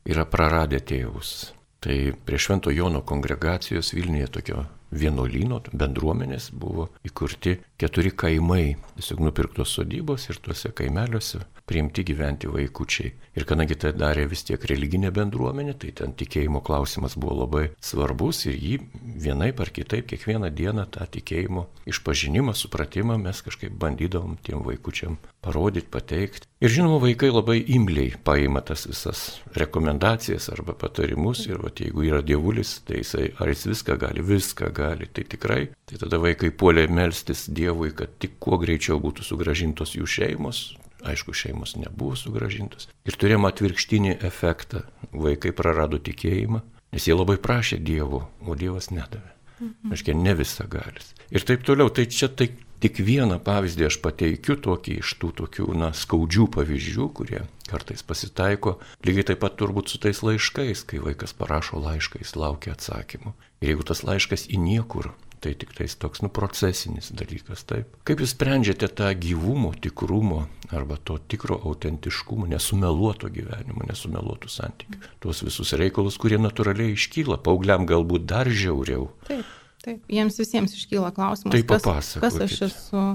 yra 0.08 0.24
praradę 0.26 0.80
tėvus. 0.82 1.52
Tai 1.78 1.98
prie 2.26 2.40
Švento 2.42 2.72
Jono 2.74 3.04
kongregacijos 3.06 3.92
Vilniuje 3.94 4.32
tokio 4.38 4.64
vienuolyno, 4.90 5.60
bendruomenės 5.70 6.48
buvo 6.50 6.88
įkurti 7.06 7.58
keturi 7.78 8.10
kaimai, 8.10 8.74
tiesiog 8.96 9.22
nupirktos 9.22 9.76
sodybos 9.78 10.26
ir 10.32 10.40
tuose 10.42 10.72
kaimeliuose 10.74 11.44
priimti 11.68 12.04
gyventi 12.08 12.50
vaikučiai. 12.50 13.12
Ir 13.38 13.46
kadangi 13.46 13.76
tai 13.78 13.92
darė 13.94 14.24
vis 14.30 14.42
tiek 14.48 14.62
religinė 14.70 15.12
bendruomenė, 15.14 15.76
tai 15.78 15.92
ten 16.00 16.14
tikėjimo 16.18 16.62
klausimas 16.66 17.14
buvo 17.20 17.36
labai 17.44 17.68
svarbus 17.84 18.46
ir 18.48 18.56
jį 18.58 18.78
vienaip 19.22 19.60
ar 19.62 19.70
kitaip 19.74 20.08
kiekvieną 20.10 20.50
dieną 20.50 20.88
tą 20.90 21.06
tikėjimo 21.18 21.68
išpažinimą, 21.86 22.56
supratimą 22.58 23.18
mes 23.22 23.42
kažkaip 23.46 23.76
bandydavom 23.78 24.38
tiem 24.42 24.64
vaikučiam 24.66 25.20
parodyti, 25.44 25.86
pateikti. 25.92 26.48
Ir 26.58 26.72
žinoma, 26.74 26.98
vaikai 26.98 27.28
labai 27.30 27.60
imliai 27.76 28.16
paima 28.26 28.64
tas 28.66 28.88
visas 28.88 29.20
rekomendacijas 29.54 30.48
arba 30.50 30.74
patarimus 30.74 31.44
ir 31.46 31.60
va, 31.62 31.70
jeigu 31.70 32.02
yra 32.08 32.18
dievulis, 32.26 32.80
tai 32.88 33.04
jisai 33.04 33.28
ar 33.38 33.52
jis 33.52 33.68
viską 33.70 33.94
gali, 34.02 34.24
viską 34.26 34.72
gali, 34.74 35.06
tai 35.06 35.28
tikrai. 35.30 35.68
Tai 35.86 36.00
tada 36.02 36.18
vaikai 36.18 36.50
puolė 36.50 36.88
melstis 36.90 37.46
Dievui, 37.54 37.92
kad 37.94 38.18
tik 38.18 38.40
kuo 38.42 38.58
greičiau 38.58 38.98
būtų 38.98 39.22
sugražintos 39.24 39.94
jų 39.94 40.10
šeimos, 40.10 40.64
Aišku, 41.06 41.34
šeimos 41.36 41.76
nebuvo 41.78 42.16
sugražintos. 42.18 42.88
Ir 43.06 43.16
turėjom 43.18 43.46
atvirkštinį 43.48 44.18
efektą. 44.26 44.82
Vaikai 45.14 45.52
prarado 45.56 46.00
tikėjimą, 46.02 46.62
nes 46.92 47.06
jie 47.06 47.14
labai 47.14 47.38
prašė 47.40 47.78
Dievo, 47.78 48.26
o 48.42 48.56
Dievas 48.58 48.90
nedavė. 48.90 49.30
Mhm. 49.58 49.92
Aiškiai, 49.94 50.16
ne 50.18 50.34
visa 50.38 50.66
galis. 50.70 51.12
Ir 51.34 51.44
taip 51.46 51.64
toliau. 51.66 51.90
Tai 51.90 52.06
čia 52.06 52.28
tai 52.30 52.50
tik 52.82 53.00
vieną 53.02 53.40
pavyzdį 53.42 53.88
aš 53.88 53.98
pateikiu 54.02 54.58
tokį 54.62 54.98
iš 55.02 55.14
tų 55.22 55.32
tokių, 55.42 55.68
na, 55.78 55.90
skaudžių 55.96 56.46
pavyzdžių, 56.54 57.08
kurie 57.14 57.40
kartais 57.68 58.04
pasitaiko. 58.06 58.78
Lygiai 59.06 59.30
taip 59.32 59.42
pat 59.42 59.58
turbūt 59.58 59.90
su 59.90 60.00
tais 60.02 60.22
laiškais, 60.22 60.84
kai 60.88 61.02
vaikas 61.02 61.34
parašo 61.36 61.80
laišką, 61.82 62.22
jis 62.22 62.36
laukia 62.38 62.74
atsakymų. 62.76 63.34
Ir 63.62 63.72
jeigu 63.72 63.88
tas 63.88 64.04
laiškas 64.06 64.46
į 64.50 64.62
niekur 64.62 65.12
tai 65.42 65.54
tik 65.58 65.72
tais 65.76 65.94
toks, 66.00 66.22
nu, 66.24 66.30
procesinis 66.34 67.12
dalykas, 67.14 67.62
taip. 67.68 67.94
Kaip 68.08 68.22
jūs 68.22 68.34
sprendžiate 68.34 68.88
tą 68.98 69.12
gyvumo, 69.18 69.70
tikrumo 69.78 70.44
arba 70.74 70.98
to 70.98 71.18
tikro 71.30 71.60
autentiškumo, 71.70 72.48
nesumeluoto 72.50 73.30
gyvenimo, 73.32 73.86
nesumeluotų 73.88 74.52
santykių, 74.52 75.00
tuos 75.22 75.44
visus 75.46 75.72
reikalus, 75.78 76.18
kurie 76.20 76.40
natūraliai 76.42 76.96
iškyla, 76.96 77.40
paaugliam 77.44 77.86
galbūt 77.88 78.26
dar 78.28 78.50
žiauriau. 78.50 79.08
Taip, 79.30 79.48
taip, 79.84 80.04
jiems 80.12 80.38
visiems 80.42 80.76
iškyla 80.76 81.14
klausimas, 81.16 81.54
tai 81.56 81.64
kas, 81.66 82.14
kas 82.18 82.40
aš 82.48 82.60
esu 82.70 83.08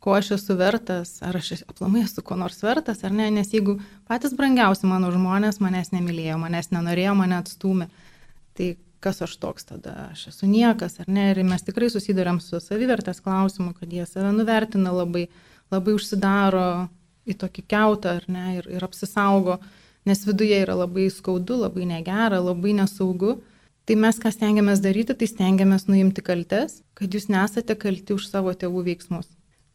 ko 0.00 0.14
aš 0.16 0.30
esu 0.38 0.56
vertas, 0.56 1.18
ar 1.22 1.36
aš 1.36 1.60
aplamai 1.68 2.04
esu 2.06 2.22
ko 2.24 2.36
nors 2.40 2.62
vertas, 2.64 3.02
ar 3.04 3.12
ne, 3.12 3.28
nes 3.34 3.52
jeigu 3.52 3.76
patys 4.08 4.32
brangiausi 4.36 4.88
mano 4.88 5.10
žmonės 5.12 5.60
manęs 5.60 5.92
nemylėjo, 5.92 6.38
manęs 6.40 6.72
nenorėjo, 6.72 7.16
mane 7.18 7.36
atstumė, 7.36 7.90
tai 8.56 8.72
kas 9.00 9.22
aš 9.24 9.36
toks 9.40 9.66
tada, 9.68 10.10
aš 10.12 10.26
esu 10.30 10.48
niekas, 10.48 10.98
ar 11.00 11.08
ne, 11.08 11.30
ir 11.32 11.42
mes 11.46 11.64
tikrai 11.64 11.88
susidurėm 11.92 12.40
su 12.44 12.60
savivertės 12.60 13.22
klausimu, 13.24 13.72
kad 13.76 13.92
jie 13.92 14.04
save 14.08 14.32
nuvertina 14.36 14.92
labai, 14.94 15.28
labai 15.72 15.96
užsidaro 15.96 16.66
į 17.28 17.36
tokį 17.40 17.64
keutą, 17.70 18.18
ar 18.20 18.26
ne, 18.28 18.46
ir, 18.58 18.68
ir 18.76 18.84
apsisaugo, 18.84 19.58
nes 20.08 20.22
viduje 20.26 20.60
yra 20.64 20.76
labai 20.78 21.08
skaudu, 21.12 21.62
labai 21.64 21.88
negera, 21.88 22.40
labai 22.42 22.76
nesaugu. 22.80 23.38
Tai 23.88 23.96
mes 23.98 24.20
ką 24.22 24.30
stengiamės 24.30 24.82
daryti, 24.84 25.16
tai 25.18 25.26
stengiamės 25.26 25.88
nuimti 25.88 26.22
kaltes, 26.22 26.78
kad 26.94 27.10
jūs 27.10 27.26
nesate 27.32 27.74
kalti 27.80 28.14
už 28.14 28.28
savo 28.28 28.52
tėvų 28.54 28.84
veiksmus. 28.86 29.26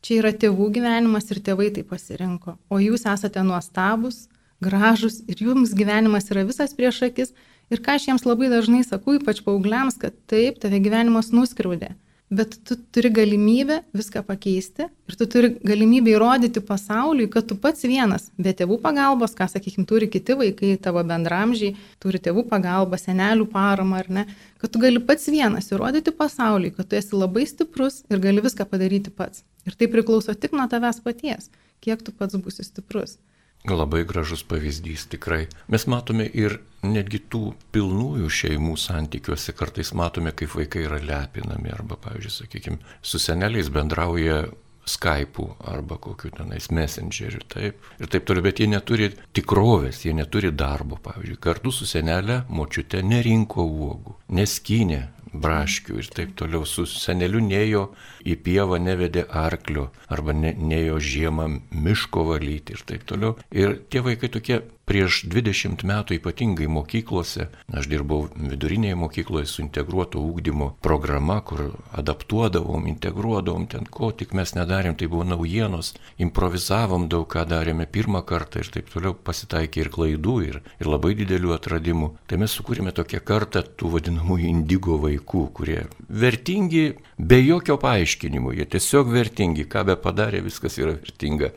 Čia 0.06 0.20
yra 0.22 0.32
tėvų 0.38 0.70
gyvenimas 0.78 1.28
ir 1.34 1.42
tėvai 1.44 1.72
tai 1.74 1.82
pasirinko, 1.88 2.56
o 2.70 2.80
jūs 2.80 3.08
esate 3.10 3.42
nuostabus, 3.44 4.28
gražus 4.64 5.20
ir 5.28 5.42
jums 5.42 5.74
gyvenimas 5.76 6.30
yra 6.32 6.46
visas 6.48 6.76
prieš 6.78 7.02
akis 7.10 7.34
Ir 7.74 7.82
ką 7.82 7.98
aš 7.98 8.10
jiems 8.10 8.26
labai 8.28 8.52
dažnai 8.52 8.84
sakau, 8.86 9.16
ypač 9.18 9.42
paaugliams, 9.46 9.98
kad 10.02 10.14
taip, 10.30 10.60
tave 10.62 10.78
gyvenimas 10.84 11.32
nuskriaudė, 11.34 11.96
bet 12.30 12.54
tu 12.66 12.78
turi 12.94 13.10
galimybę 13.14 13.80
viską 13.96 14.22
pakeisti 14.28 14.86
ir 14.86 15.18
tu 15.18 15.26
turi 15.30 15.50
galimybę 15.66 16.14
įrodyti 16.14 16.62
pasauliui, 16.66 17.26
kad 17.34 17.48
tu 17.50 17.58
pats 17.58 17.86
vienas, 17.90 18.30
be 18.38 18.54
tėvų 18.54 18.78
pagalbos, 18.86 19.34
ką, 19.38 19.50
sakykime, 19.50 19.88
turi 19.90 20.10
kiti 20.14 20.38
vaikai, 20.38 20.76
tavo 20.82 21.02
bendramžiai, 21.10 21.74
turi 22.02 22.22
tėvų 22.22 22.46
pagalbą, 22.54 23.02
senelių 23.02 23.50
paramą 23.54 24.02
ar 24.04 24.14
ne, 24.20 24.26
kad 24.62 24.74
tu 24.74 24.82
gali 24.86 25.02
pats 25.02 25.30
vienas 25.34 25.72
įrodyti 25.74 26.14
pasauliui, 26.14 26.74
kad 26.78 26.90
tu 26.90 27.02
esi 27.02 27.18
labai 27.18 27.48
stiprus 27.50 28.04
ir 28.10 28.22
gali 28.22 28.46
viską 28.46 28.70
padaryti 28.70 29.14
pats. 29.14 29.46
Ir 29.66 29.74
tai 29.74 29.90
priklauso 29.90 30.38
tik 30.38 30.54
nuo 30.54 30.70
tavęs 30.70 31.02
paties, 31.06 31.50
kiek 31.82 32.06
tu 32.06 32.14
pats 32.14 32.38
būsi 32.38 32.66
stiprus. 32.66 33.18
Labai 33.66 34.04
gražus 34.06 34.44
pavyzdys 34.46 35.08
tikrai. 35.10 35.48
Mes 35.74 35.88
matome 35.90 36.28
ir 36.30 36.60
netgi 36.86 37.22
tų 37.34 37.56
pilnųjų 37.74 38.30
šeimų 38.30 38.76
santykiuose 38.78 39.56
kartais 39.58 39.94
matome, 39.98 40.36
kaip 40.38 40.54
vaikai 40.54 40.86
yra 40.86 41.00
lepinami 41.02 41.74
arba, 41.74 41.98
pavyzdžiui, 42.04 42.36
sakykime, 42.36 42.78
su 43.02 43.22
seneliais 43.22 43.72
bendrauja 43.74 44.44
Skype'u 44.86 45.48
arba 45.66 45.98
kokiu 45.98 46.30
tenais 46.30 46.68
messengeriu, 46.70 47.42
taip. 47.50 47.88
Ir 47.98 48.10
taip 48.12 48.28
toliau, 48.30 48.46
bet 48.46 48.62
jie 48.62 48.68
neturi 48.70 49.10
tikrovės, 49.34 50.04
jie 50.06 50.14
neturi 50.14 50.52
darbo, 50.54 51.00
pavyzdžiui. 51.02 51.40
Kartu 51.42 51.74
su 51.74 51.90
senelė 51.90 52.44
močiute 52.54 53.02
nerinko 53.02 53.66
uogų, 53.66 54.14
neskynė 54.38 55.02
braškių 55.42 56.00
ir 56.02 56.10
taip 56.16 56.36
toliau. 56.40 56.66
Su 56.68 56.86
seneliu 56.90 57.42
nejo 57.44 57.90
į 58.26 58.38
pievą, 58.46 58.80
nevedė 58.82 59.26
arklio 59.30 59.90
arba 60.12 60.36
ne, 60.36 60.54
nejo 60.56 61.00
žiemą 61.02 61.50
miško 61.72 62.26
valyti 62.32 62.76
ir 62.76 62.86
taip 62.88 63.06
toliau. 63.10 63.36
Ir 63.52 63.80
tie 63.90 64.04
vaikai 64.06 64.32
tokie 64.34 64.62
prieš 64.86 65.24
20 65.30 65.84
metų 65.88 66.20
ypatingai 66.20 66.68
mokyklose, 66.70 67.50
aš 67.74 67.90
dirbau 67.90 68.26
vidurinėje 68.36 68.98
mokykloje 69.02 69.50
su 69.50 69.64
integruoto 69.64 70.22
ūkdymo 70.22 70.72
programa, 70.86 71.40
kur 71.46 71.64
adaptuodavom, 71.98 72.86
integruodavom 72.92 73.68
ten, 73.72 73.88
ko 73.90 74.12
tik 74.12 74.36
mes 74.38 74.54
nedarėm, 74.58 74.98
tai 75.00 75.10
buvo 75.12 75.26
naujienos, 75.28 75.94
improvizavom 76.22 77.10
daug 77.12 77.26
ką 77.32 77.48
darėme 77.50 77.88
pirmą 77.90 78.22
kartą 78.30 78.62
ir 78.62 78.72
taip 78.74 78.92
toliau 78.94 79.16
pasitaikė 79.18 79.86
ir 79.86 79.92
klaidų, 79.96 80.36
ir, 80.50 80.62
ir 80.80 80.92
labai 80.92 81.16
didelių 81.18 81.56
atradimų. 81.58 82.12
Tai 82.30 82.42
mes 82.44 82.54
sukūrėme 82.58 82.94
tokią 82.96 83.24
kartą 83.26 83.66
tų 83.66 83.96
vadinamųjų 83.98 84.52
indigo 84.52 85.00
vaikų, 85.02 85.48
kurie 85.58 85.82
vertingi 86.10 86.86
be 87.18 87.42
jokio 87.42 87.80
paaiškinimo, 87.82 88.54
jie 88.54 88.70
tiesiog 88.76 89.10
vertingi, 89.12 89.66
ką 89.72 89.86
be 89.90 89.98
padarė, 90.00 90.44
viskas 90.46 90.78
yra 90.82 90.94
vertinga. 91.00 91.52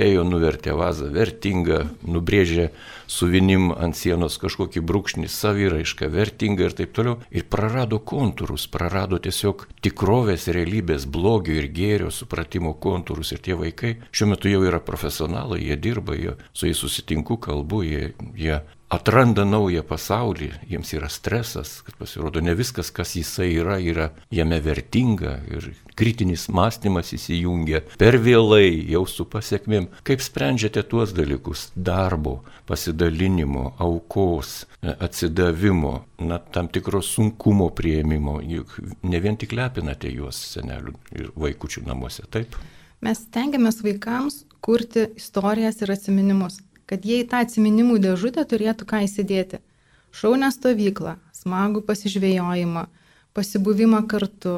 Ėjo 0.00 0.22
nuvertė 0.24 0.72
vazą, 0.78 1.10
vertinga, 1.12 1.82
nubrėžė 2.06 2.69
su 3.10 3.28
vinim 3.30 3.70
ant 3.72 3.96
sienos 3.98 4.38
kažkokį 4.42 4.82
brūkšnį, 4.86 5.28
saviraišką, 5.30 6.10
vertingą 6.12 6.68
ir 6.68 6.76
taip 6.78 6.94
toliau. 6.96 7.18
Ir 7.30 7.46
prarado 7.50 8.00
kontūrus, 8.12 8.66
prarado 8.70 9.20
tiesiog 9.22 9.66
tikrovės, 9.84 10.48
realybės, 10.54 11.06
blogio 11.10 11.56
ir 11.58 11.70
gėrio 11.74 12.10
supratimo 12.14 12.74
kontūrus. 12.74 13.34
Ir 13.34 13.44
tie 13.44 13.58
vaikai 13.58 13.96
šiuo 14.10 14.32
metu 14.34 14.52
jau 14.52 14.64
yra 14.66 14.82
profesionalai, 14.84 15.62
jie 15.66 15.78
dirba, 15.80 16.18
jie, 16.18 16.36
su 16.52 16.70
jais 16.70 16.80
susitinku, 16.80 17.40
kalbu, 17.42 17.82
jie, 17.86 18.12
jie 18.38 18.60
atranda 18.90 19.44
naują 19.46 19.82
pasaulį, 19.86 20.50
jiems 20.70 20.90
yra 20.96 21.08
stresas, 21.12 21.78
kad 21.86 21.94
pasirodo 22.00 22.42
ne 22.42 22.56
viskas, 22.58 22.90
kas 22.94 23.14
jisai 23.14 23.52
yra, 23.60 23.78
yra 23.78 24.08
jame 24.34 24.58
vertinga 24.64 25.36
ir 25.50 25.70
kritinis 25.98 26.48
mąstymas 26.50 27.12
įsijungia 27.14 27.84
per 28.00 28.18
vėlai, 28.22 28.66
jau 28.90 29.04
su 29.08 29.26
pasiekmėm. 29.30 29.88
Kaip 30.06 30.24
sprendžiate 30.24 30.82
tuos 30.90 31.14
dalykus- 31.14 31.68
darbo, 31.90 32.40
pasidalinimo, 32.66 33.74
aukos, 33.78 34.66
atsidavimo, 34.82 36.04
na, 36.18 36.38
tam 36.38 36.68
tikro 36.68 37.02
sunkumo 37.02 37.70
prieimimo, 37.70 38.40
juk 38.42 38.78
ne 39.02 39.20
vien 39.20 39.36
tik 39.36 39.52
lepinate 39.52 40.10
juos 40.10 40.36
senelių 40.56 40.94
ir 41.12 41.30
vaikučių 41.36 41.86
namuose, 41.86 42.26
taip? 42.30 42.56
Mes 43.00 43.18
tengiamės 43.32 43.82
vaikams 43.82 44.44
kurti 44.60 45.06
istorijas 45.16 45.80
ir 45.82 45.90
atminimus 45.94 46.60
kad 46.90 47.06
jie 47.06 47.22
į 47.22 47.28
tą 47.30 47.44
atsiminimų 47.44 48.00
dėžutę 48.02 48.42
turėtų 48.50 48.88
ką 48.90 49.04
įsidėti. 49.06 49.62
Šaunę 50.10 50.50
stovyklą, 50.50 51.16
smagų 51.36 51.84
pasižvėjojimą, 51.86 52.88
pasibuvimą 53.36 54.02
kartu, 54.10 54.56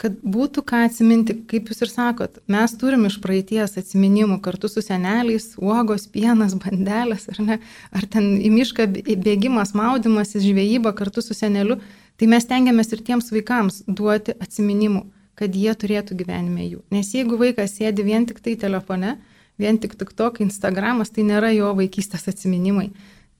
kad 0.00 0.16
būtų 0.24 0.64
ką 0.64 0.82
atsiminti, 0.88 1.36
kaip 1.48 1.68
jūs 1.72 1.82
ir 1.84 1.90
sakot, 1.92 2.38
mes 2.48 2.72
turim 2.80 3.04
iš 3.08 3.18
praeities 3.20 3.76
atsiminimų 3.80 4.38
kartu 4.44 4.68
su 4.72 4.84
seneliais, 4.84 5.54
uogos, 5.60 6.06
pienas, 6.12 6.56
bandelės, 6.60 7.26
ar 7.32 7.40
ne, 7.44 7.58
ar 7.92 8.06
ten 8.12 8.30
į 8.40 8.52
mišką 8.54 8.88
bėgimas, 9.24 9.74
maudimas, 9.76 10.32
žvejyba 10.36 10.94
kartu 10.96 11.24
su 11.24 11.36
seneliu, 11.36 11.78
tai 12.20 12.28
mes 12.32 12.48
tengiamės 12.48 12.92
ir 12.92 13.04
tiems 13.04 13.32
vaikams 13.32 13.82
duoti 13.88 14.36
atsiminimų, 14.40 15.04
kad 15.40 15.56
jie 15.56 15.72
turėtų 15.72 16.16
gyvenime 16.20 16.68
jų. 16.68 16.82
Nes 16.92 17.12
jeigu 17.16 17.40
vaikas 17.40 17.76
sėdi 17.76 18.04
vien 18.04 18.28
tik 18.28 18.40
tai 18.44 18.56
telefone, 18.60 19.18
vien 19.60 19.78
tik 19.80 19.96
tik 20.00 20.12
tok, 20.16 20.40
Instagramas 20.44 21.12
tai 21.14 21.26
nėra 21.28 21.52
jo 21.54 21.72
vaikystės 21.78 22.28
atsiminimai. 22.32 22.90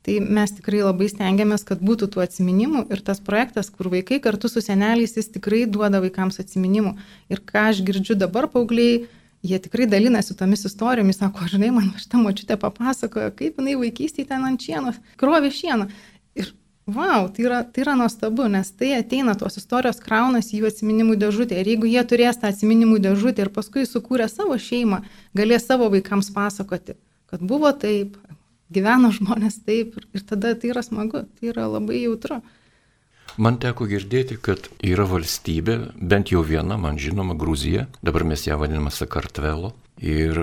Tai 0.01 0.17
mes 0.25 0.53
tikrai 0.57 0.81
labai 0.81 1.11
stengiamės, 1.13 1.65
kad 1.69 1.83
būtų 1.85 2.09
tų 2.15 2.23
atsiminimų 2.25 2.87
ir 2.89 3.03
tas 3.05 3.19
projektas, 3.21 3.69
kur 3.69 3.91
vaikai 3.93 4.17
kartu 4.25 4.49
su 4.49 4.63
seneliais, 4.65 5.13
jis 5.19 5.29
tikrai 5.35 5.67
duoda 5.69 6.01
vaikams 6.01 6.41
atsiminimų. 6.41 6.95
Ir 7.29 7.43
ką 7.45 7.67
aš 7.73 7.83
girdžiu 7.85 8.17
dabar 8.17 8.49
paaugliai, 8.49 9.03
jie 9.45 9.59
tikrai 9.61 9.87
dalinasi 9.89 10.37
tomis 10.37 10.65
istorijomis, 10.69 11.21
sako, 11.21 11.45
žinai, 11.53 11.69
man 11.77 11.93
šitą 12.01 12.21
močiutę 12.21 12.57
papasakojo, 12.61 13.29
kaip 13.37 13.61
jinai 13.61 13.77
vaikystėje 13.81 14.31
ten 14.33 14.49
ant 14.49 14.65
šienos, 14.65 14.97
krovė 15.21 15.53
šieną. 15.53 15.91
Ir 16.89 16.95
wow, 16.97 17.29
tai 17.29 17.45
yra, 17.45 17.61
tai 17.65 17.85
yra 17.85 17.95
nuostabu, 17.99 18.47
nes 18.51 18.71
tai 18.73 18.95
ateina, 18.97 19.35
tos 19.39 19.59
istorijos 19.61 20.01
kraunasi 20.03 20.59
jų 20.59 20.71
atsiminimų 20.71 21.17
dėžutė. 21.21 21.61
Ir 21.61 21.75
jeigu 21.75 21.91
jie 21.91 22.03
turės 22.09 22.41
tą 22.41 22.51
atsiminimų 22.51 22.99
dėžutę 23.05 23.45
ir 23.45 23.53
paskui 23.55 23.85
sukūrė 23.87 24.27
savo 24.33 24.57
šeimą, 24.59 25.03
galės 25.37 25.69
savo 25.69 25.91
vaikams 25.93 26.33
pasakoti, 26.35 26.97
kad 27.31 27.45
buvo 27.47 27.71
taip, 27.73 28.17
gyveno 28.75 29.13
žmonės 29.15 29.61
taip 29.67 29.99
ir 30.15 30.25
tada 30.27 30.55
tai 30.55 30.73
yra 30.73 30.83
smagu, 30.87 31.27
tai 31.39 31.53
yra 31.53 31.69
labai 31.71 32.03
jautru. 32.05 32.41
Man 33.39 33.61
teko 33.63 33.87
girdėti, 33.87 34.41
kad 34.43 34.67
yra 34.83 35.05
valstybė, 35.07 35.77
bent 35.95 36.33
jau 36.33 36.43
viena, 36.43 36.75
man 36.81 36.99
žinoma, 36.99 37.37
Gruzija, 37.39 37.87
dabar 38.03 38.25
mes 38.27 38.43
ją 38.49 38.59
vadiname 38.59 38.91
Sakartvelo, 38.91 39.71
Ir 40.01 40.39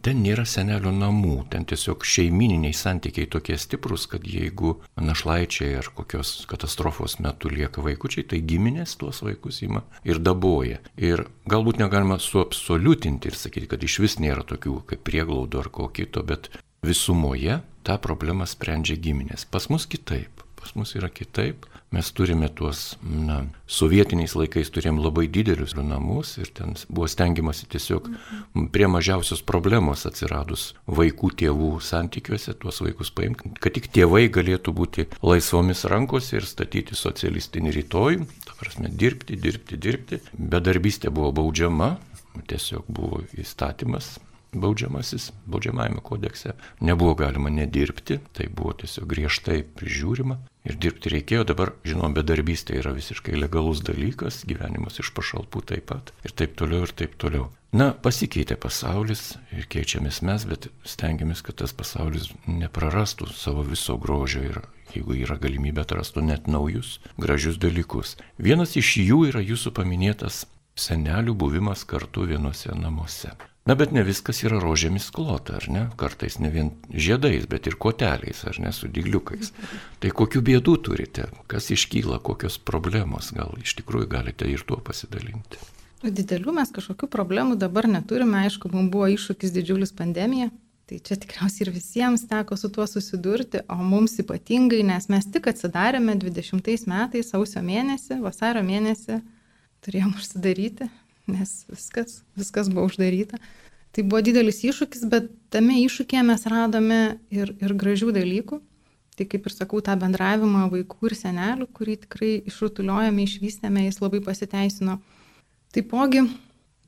ten 0.00 0.22
nėra 0.24 0.46
senelio 0.48 0.88
namų, 0.94 1.34
ten 1.52 1.66
tiesiog 1.68 2.04
šeimininiai 2.08 2.72
santykiai 2.72 3.28
tokie 3.28 3.58
stiprus, 3.60 4.06
kad 4.08 4.24
jeigu 4.24 4.78
našlaičiai 4.96 5.74
ar 5.76 5.90
kokios 5.92 6.46
katastrofos 6.48 7.18
metu 7.20 7.52
lieka 7.52 7.84
vaikučiai, 7.84 8.24
tai 8.30 8.40
giminės 8.40 8.96
tuos 8.96 9.20
vaikus 9.20 9.60
ima 9.66 9.84
ir 10.08 10.22
daboja. 10.24 10.80
Ir 10.96 11.26
galbūt 11.44 11.82
negalima 11.82 12.16
suabsoliutinti 12.16 13.28
ir 13.28 13.36
sakyti, 13.36 13.68
kad 13.74 13.84
iš 13.84 13.98
vis 14.00 14.16
nėra 14.22 14.46
tokių 14.48 14.78
kaip 14.88 15.04
prieglaudų 15.04 15.60
ar 15.60 15.68
ko 15.68 15.90
kito, 15.92 16.24
bet 16.24 16.48
visumoje 16.82 17.60
tą 17.84 17.98
problemą 18.00 18.48
sprendžia 18.48 18.96
giminės. 18.96 19.44
Pas 19.44 19.68
mus 19.68 19.84
kitaip. 19.86 20.40
Pas 20.56 20.72
mus 20.78 20.94
yra 20.96 21.10
kitaip. 21.12 21.66
Mes 21.92 22.08
turime 22.16 22.48
tuos, 22.48 22.96
na, 23.04 23.42
sovietiniais 23.68 24.32
laikais 24.32 24.70
turėjom 24.72 25.02
labai 25.04 25.26
didelius 25.28 25.74
namus 25.76 26.38
ir 26.40 26.48
ten 26.56 26.72
buvo 26.88 27.04
stengiamasi 27.10 27.68
tiesiog 27.74 28.08
prie 28.72 28.88
mažiausios 28.88 29.44
problemos 29.44 30.06
atsiradus 30.08 30.70
vaikų 30.88 31.32
tėvų 31.42 31.70
santykiuose 31.84 32.56
tuos 32.64 32.80
vaikus 32.80 33.12
paimti, 33.12 33.52
kad 33.60 33.76
tik 33.76 33.90
tėvai 33.92 34.24
galėtų 34.32 34.72
būti 34.80 35.06
laisvomis 35.20 35.84
rankose 35.92 36.40
ir 36.40 36.48
statyti 36.48 36.96
socialistinį 36.96 37.76
rytojų, 37.82 38.26
ta 38.48 38.56
prasme 38.56 38.88
dirbti, 38.88 39.36
dirbti, 39.36 39.76
dirbti. 39.76 40.22
Bedarbystė 40.32 41.12
buvo 41.12 41.28
baudžiama, 41.42 41.98
tiesiog 42.48 42.88
buvo 42.88 43.20
įstatymas 43.36 44.14
baudžiamasis, 44.52 45.30
baudžiamajame 45.46 46.00
kodekse. 46.04 46.52
Nebuvo 46.80 47.14
galima 47.14 47.50
nedirbti, 47.50 48.18
tai 48.32 48.48
buvo 48.48 48.74
tiesiog 48.82 49.08
griežtai 49.08 49.62
prižiūrima. 49.78 50.38
Ir 50.68 50.76
dirbti 50.78 51.10
reikėjo, 51.10 51.46
dabar, 51.48 51.72
žinom, 51.88 52.14
bedarbystė 52.14 52.76
yra 52.78 52.92
visiškai 52.94 53.34
legalus 53.34 53.82
dalykas, 53.82 54.44
gyvenimas 54.46 55.00
iš 55.02 55.10
pašalpų 55.16 55.64
taip 55.72 55.88
pat. 55.90 56.12
Ir 56.22 56.36
taip 56.38 56.54
toliau, 56.60 56.86
ir 56.86 56.94
taip 56.94 57.16
toliau. 57.18 57.48
Na, 57.72 57.90
pasikeitė 57.96 58.58
pasaulis 58.60 59.38
ir 59.56 59.66
keičiamės 59.72 60.20
mes, 60.28 60.44
bet 60.46 60.68
stengiamės, 60.84 61.40
kad 61.42 61.56
tas 61.62 61.72
pasaulis 61.72 62.28
neprarastų 62.46 63.30
savo 63.32 63.64
viso 63.64 63.96
grožio 63.98 64.44
ir 64.44 64.60
jeigu 64.92 65.16
yra 65.24 65.38
galimybė 65.40 65.86
atrastų 65.86 66.26
net 66.28 66.50
naujus, 66.52 66.98
gražius 67.16 67.56
dalykus. 67.56 68.18
Vienas 68.36 68.76
iš 68.76 68.98
jų 69.00 69.22
yra 69.32 69.40
jūsų 69.40 69.72
paminėtas 69.78 70.44
senelių 70.76 71.34
buvimas 71.34 71.86
kartu 71.88 72.28
vienose 72.28 72.76
namuose. 72.76 73.32
Na 73.62 73.76
bet 73.78 73.92
ne 73.94 74.02
viskas 74.02 74.40
yra 74.42 74.58
rožėmis 74.58 75.04
klota, 75.14 75.60
ar 75.60 75.68
ne? 75.70 75.82
Kartais 75.98 76.40
ne 76.42 76.48
vien 76.50 76.72
žiedais, 76.90 77.44
bet 77.46 77.68
ir 77.70 77.76
koteliais, 77.78 78.40
ar 78.50 78.56
ne, 78.58 78.72
su 78.74 78.88
dygliukais. 78.90 79.52
Tai 80.02 80.10
kokių 80.18 80.42
bėdų 80.48 80.74
turite, 80.88 81.28
kas 81.46 81.70
iškyla, 81.70 82.18
kokios 82.26 82.58
problemos, 82.58 83.30
gal 83.36 83.54
iš 83.62 83.76
tikrųjų 83.78 84.08
galite 84.10 84.48
ir 84.50 84.64
tuo 84.66 84.80
pasidalinti. 84.82 85.62
Didelių 86.02 86.56
mes 86.56 86.74
kažkokių 86.74 87.06
problemų 87.06 87.54
dabar 87.60 87.86
neturime, 87.86 88.40
aišku, 88.48 88.72
mums 88.74 88.90
buvo 88.90 89.06
iššūkis 89.14 89.54
didžiulis 89.54 89.94
pandemija, 89.94 90.48
tai 90.90 90.98
čia 90.98 91.14
tikriausiai 91.22 91.68
ir 91.68 91.70
visiems 91.76 92.26
teko 92.26 92.58
su 92.58 92.66
tuo 92.74 92.88
susidurti, 92.90 93.62
o 93.70 93.78
mums 93.78 94.18
ypatingai, 94.18 94.82
nes 94.88 95.06
mes 95.06 95.30
tik 95.30 95.46
atsidarėme 95.52 96.18
20 96.18 96.90
metais, 96.90 97.30
sausio 97.30 97.62
mėnesį, 97.62 98.18
vasario 98.26 98.66
mėnesį, 98.66 99.20
turėjom 99.86 100.16
užsidaryti, 100.18 100.90
nes 101.30 101.62
viskas, 101.70 102.22
viskas 102.38 102.70
buvo 102.72 102.86
uždaryta. 102.90 103.40
Tai 103.92 104.04
buvo 104.08 104.22
didelis 104.24 104.62
iššūkis, 104.64 105.04
bet 105.12 105.28
tame 105.52 105.76
iššūkėje 105.82 106.22
mes 106.24 106.46
radome 106.48 107.00
ir, 107.34 107.52
ir 107.60 107.74
gražių 107.76 108.14
dalykų. 108.16 108.62
Tai 109.12 109.26
kaip 109.28 109.44
ir 109.44 109.52
sakau, 109.52 109.82
tą 109.84 109.92
bendravimą 110.00 110.70
vaikų 110.72 111.10
ir 111.10 111.14
senelių, 111.18 111.66
kurį 111.76 111.98
tikrai 112.06 112.30
išrutuliojame, 112.48 113.26
išvystėme, 113.26 113.84
jis 113.84 114.00
labai 114.00 114.22
pasiteisino. 114.24 114.96
Taipogi, 115.76 116.24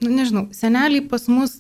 nu 0.00 0.12
nežinau, 0.12 0.47
seneliai 0.57 1.05
pas 1.09 1.29
mus, 1.29 1.59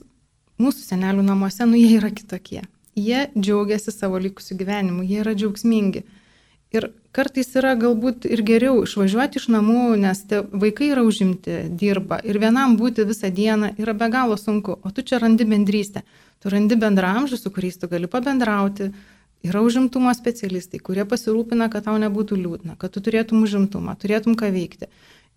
mūsų 0.60 0.86
senelių 0.86 1.26
namuose, 1.26 1.68
nu 1.68 1.76
jie 1.76 1.98
yra 1.98 2.08
kitokie. 2.14 2.62
Jie 2.96 3.26
džiaugiasi 3.34 3.92
savo 3.92 4.20
likusiu 4.22 4.56
gyvenimu, 4.56 5.04
jie 5.04 5.20
yra 5.20 5.34
džiaugsmingi. 5.36 6.04
Ir 6.74 6.88
kartais 7.14 7.52
yra 7.54 7.76
galbūt 7.78 8.24
ir 8.26 8.42
geriau 8.42 8.80
išvažiuoti 8.82 9.38
iš 9.38 9.46
namų, 9.54 9.94
nes 10.02 10.24
te, 10.26 10.40
vaikai 10.42 10.88
yra 10.90 11.04
užimti, 11.06 11.60
dirba 11.78 12.18
ir 12.26 12.40
vienam 12.42 12.74
būti 12.80 13.04
visą 13.06 13.30
dieną 13.30 13.76
yra 13.78 13.94
be 13.94 14.08
galo 14.10 14.34
sunku, 14.40 14.80
o 14.82 14.90
tu 14.90 15.04
čia 15.06 15.20
randi 15.22 15.46
bendrystę, 15.46 16.02
tu 16.42 16.50
randi 16.50 16.78
bendramžių, 16.80 17.38
su 17.38 17.52
kuriais 17.54 17.78
tu 17.78 17.90
gali 17.92 18.10
pabendrauti. 18.10 18.90
Yra 19.44 19.60
užimtumo 19.60 20.08
specialistai, 20.16 20.80
kurie 20.80 21.04
pasirūpina, 21.04 21.68
kad 21.70 21.84
tau 21.84 21.98
nebūtų 22.00 22.38
liūdna, 22.40 22.78
kad 22.80 22.94
tu 22.94 23.02
turėtum 23.04 23.42
užimtumą, 23.44 23.92
turėtum 24.00 24.38
ką 24.40 24.48
veikti. 24.54 24.88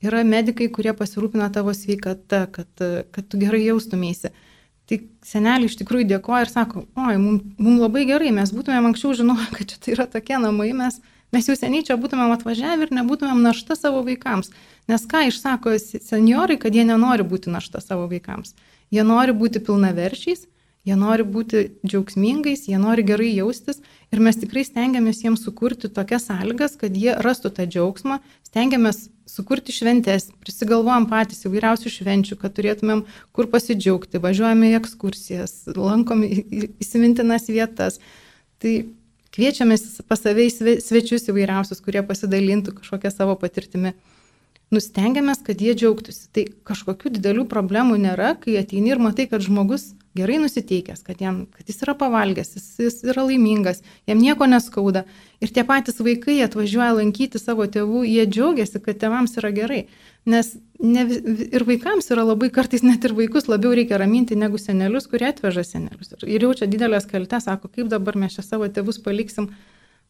Yra 0.02 0.22
medikai, 0.24 0.70
kurie 0.72 0.94
pasirūpina 0.96 1.50
tavo 1.54 1.74
sveikata, 1.76 2.46
kad, 2.56 2.70
kad 3.12 3.28
tu 3.28 3.42
gerai 3.42 3.66
jaustumėsi. 3.66 4.32
Tai 4.88 5.02
seneliai 5.28 5.68
iš 5.68 5.76
tikrųjų 5.82 6.08
dėkoja 6.14 6.46
ir 6.46 6.54
sako, 6.54 6.86
oi, 6.96 7.18
mums 7.20 7.60
mum 7.60 7.82
labai 7.82 8.06
gerai, 8.08 8.32
mes 8.32 8.54
būtumėm 8.56 8.88
anksčiau 8.94 9.12
žinoję, 9.20 9.50
kad 9.58 9.74
čia 9.74 9.82
tai 9.84 9.96
yra 9.98 10.08
tokie 10.08 10.40
namai, 10.40 10.70
mes, 10.78 11.02
Mes 11.36 11.48
jau 11.50 11.58
seniai 11.60 11.84
čia 11.84 11.98
būtumėm 12.00 12.32
atvažiavę 12.38 12.88
ir 12.88 12.94
nebūtumėm 12.96 13.42
našta 13.44 13.76
savo 13.76 14.00
vaikams. 14.08 14.54
Nes 14.88 15.04
ką 15.12 15.26
išsako 15.28 15.76
seniorai, 15.82 16.56
kad 16.62 16.76
jie 16.76 16.86
nenori 16.88 17.26
būti 17.28 17.52
našta 17.52 17.82
savo 17.84 18.08
vaikams. 18.08 18.56
Jie 18.94 19.04
nori 19.04 19.36
būti 19.36 19.60
pilnaverčiais, 19.60 20.46
jie 20.88 20.96
nori 20.96 21.26
būti 21.28 21.66
džiaugsmingais, 21.84 22.70
jie 22.72 22.80
nori 22.80 23.04
gerai 23.04 23.34
jaustis 23.34 23.82
ir 24.14 24.22
mes 24.24 24.40
tikrai 24.40 24.64
stengiamės 24.64 25.20
jiems 25.26 25.44
sukurti 25.44 25.92
tokias 25.92 26.30
sąlygas, 26.30 26.78
kad 26.80 26.96
jie 26.96 27.18
rastų 27.26 27.52
tą 27.58 27.66
džiaugsmą, 27.68 28.22
stengiamės 28.48 29.10
sukurti 29.28 29.76
šventės, 29.76 30.30
prisigalvojam 30.40 31.10
patys 31.12 31.44
įvairiausių 31.50 31.92
švenčių, 31.92 32.38
kad 32.40 32.56
turėtumėm 32.56 33.04
kur 33.36 33.50
pasidžiaugti, 33.52 34.22
važiuojame 34.24 34.72
į 34.72 34.78
ekskursijas, 34.80 35.58
lankom 35.76 36.24
įsimintinas 36.24 37.52
vietas. 37.52 38.00
Tai 38.64 38.74
Kviečiame 39.38 39.76
pas 40.10 40.18
save 40.18 40.48
į 40.48 40.80
svečius 40.82 41.28
įvairiausius, 41.30 41.84
kurie 41.86 42.02
pasidalintų 42.02 42.80
kažkokią 42.80 43.12
savo 43.14 43.36
patirtimį. 43.38 43.92
Nustengiamės, 44.74 45.44
kad 45.46 45.62
jie 45.62 45.76
džiaugtųsi. 45.78 46.26
Tai 46.34 46.44
kažkokių 46.66 47.12
didelių 47.20 47.46
problemų 47.52 48.00
nėra, 48.02 48.34
kai 48.42 48.58
ateini 48.58 48.96
ir 48.96 49.04
matai, 49.04 49.28
kad 49.30 49.46
žmogus 49.46 49.92
gerai 50.18 50.40
nusiteikęs, 50.42 51.04
kad, 51.06 51.22
jam, 51.22 51.44
kad 51.54 51.70
jis 51.70 51.82
yra 51.86 51.94
pavalgęs, 51.98 52.56
jis, 52.58 52.68
jis 52.82 52.98
yra 53.08 53.24
laimingas, 53.28 53.84
jam 54.10 54.20
nieko 54.22 54.48
neskauda. 54.50 55.06
Ir 55.44 55.54
tie 55.54 55.64
patys 55.68 56.02
vaikai 56.02 56.40
atvažiuoja 56.46 56.96
lankyti 56.98 57.42
savo 57.42 57.68
tėvų, 57.70 58.04
jie 58.10 58.26
džiaugiasi, 58.26 58.82
kad 58.84 59.00
tėvams 59.04 59.38
yra 59.42 59.54
gerai. 59.56 59.82
Nes 60.28 60.56
ne, 60.84 61.06
ir 61.54 61.66
vaikams 61.68 62.10
yra 62.14 62.26
labai 62.28 62.50
kartais 62.54 62.84
net 62.84 63.06
ir 63.06 63.16
vaikus 63.18 63.48
labiau 63.48 63.76
reikia 63.78 64.02
raminti 64.02 64.36
negu 64.36 64.60
senelius, 64.62 65.08
kurie 65.12 65.30
atveža 65.30 65.64
senelius. 65.68 66.16
Ir 66.26 66.44
jaučia 66.50 66.68
didelės 66.68 67.08
kaltės, 67.10 67.48
sako, 67.48 67.72
kaip 67.72 67.94
dabar 67.94 68.18
mes 68.20 68.36
čia 68.36 68.46
savo 68.46 68.68
tėvus 68.68 69.00
paliksim, 69.06 69.52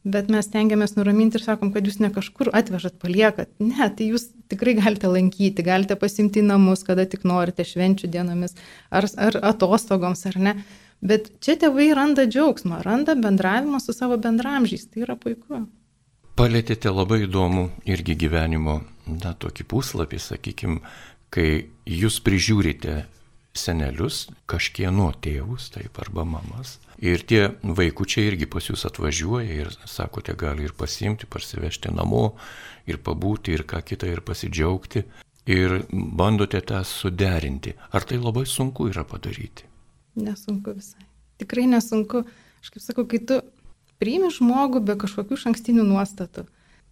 bet 0.08 0.32
mes 0.32 0.48
tengiamės 0.52 0.96
nuraminti 0.96 1.40
ir 1.40 1.44
sakom, 1.46 1.72
kad 1.76 1.86
jūs 1.88 2.00
ne 2.04 2.10
kažkur 2.14 2.52
atvežat, 2.56 2.98
paliekat. 3.02 3.52
Ne, 3.62 3.90
tai 3.94 4.10
jūs 4.14 4.30
tikrai 4.52 4.78
galite 4.80 5.12
lankyti, 5.12 5.66
galite 5.66 5.98
pasimti 6.00 6.42
į 6.42 6.48
namus, 6.50 6.86
kada 6.88 7.08
tik 7.10 7.26
norite, 7.28 7.66
švenčių 7.68 8.10
dienomis 8.14 8.56
ar, 8.90 9.10
ar 9.28 9.40
atostogoms, 9.54 10.26
ar 10.32 10.40
ne. 10.50 10.56
Bet 11.04 11.30
čia 11.46 11.58
tėvai 11.62 11.92
randa 11.94 12.26
džiaugsmą, 12.26 12.82
randa 12.86 13.14
bendravimą 13.20 13.82
su 13.84 13.94
savo 13.94 14.18
bendramžiais, 14.22 14.88
tai 14.90 15.04
yra 15.06 15.18
puiku. 15.20 15.68
Palėtėte 16.38 16.90
labai 16.94 17.24
įdomų 17.26 17.68
irgi 17.90 18.16
gyvenimo 18.24 18.80
na, 19.10 19.34
tokį 19.34 19.66
puslapį, 19.70 20.20
sakykime, 20.22 20.82
kai 21.34 21.68
jūs 21.86 22.20
prižiūrite 22.26 23.04
senelius, 23.58 24.28
kažkieno 24.50 25.12
tėvus, 25.22 25.72
taip 25.74 25.98
arba 26.02 26.26
mamas. 26.28 26.78
Ir 26.98 27.22
tie 27.30 27.44
vaikučiai 27.62 28.32
irgi 28.32 28.48
pas 28.50 28.66
jūs 28.66 28.88
atvažiuoja 28.90 29.60
ir 29.62 29.70
sakote, 29.86 30.34
gali 30.34 30.66
ir 30.66 30.74
pasimti, 30.74 31.30
parsivežti 31.30 31.92
namo, 31.94 32.32
ir 32.90 32.98
pabūti, 32.98 33.54
ir 33.54 33.68
ką 33.70 33.84
kitą, 33.86 34.10
ir 34.10 34.24
pasidžiaugti. 34.26 35.06
Ir 35.48 35.86
bandote 35.92 36.60
tą 36.60 36.82
suderinti. 36.84 37.72
Ar 37.96 38.04
tai 38.04 38.18
labai 38.20 38.44
sunku 38.50 38.90
yra 38.90 39.06
padaryti? 39.08 39.64
Nesunku 40.20 40.74
visai. 40.76 41.06
Tikrai 41.40 41.70
nesunku. 41.72 42.26
Aš 42.60 42.74
kaip 42.74 42.84
sakau, 42.84 43.06
kai 43.08 43.22
tu 43.24 43.38
priimi 44.02 44.28
žmogų 44.34 44.82
be 44.84 44.98
kažkokių 45.00 45.38
šankstinių 45.40 45.86
nuostatų, 45.88 46.44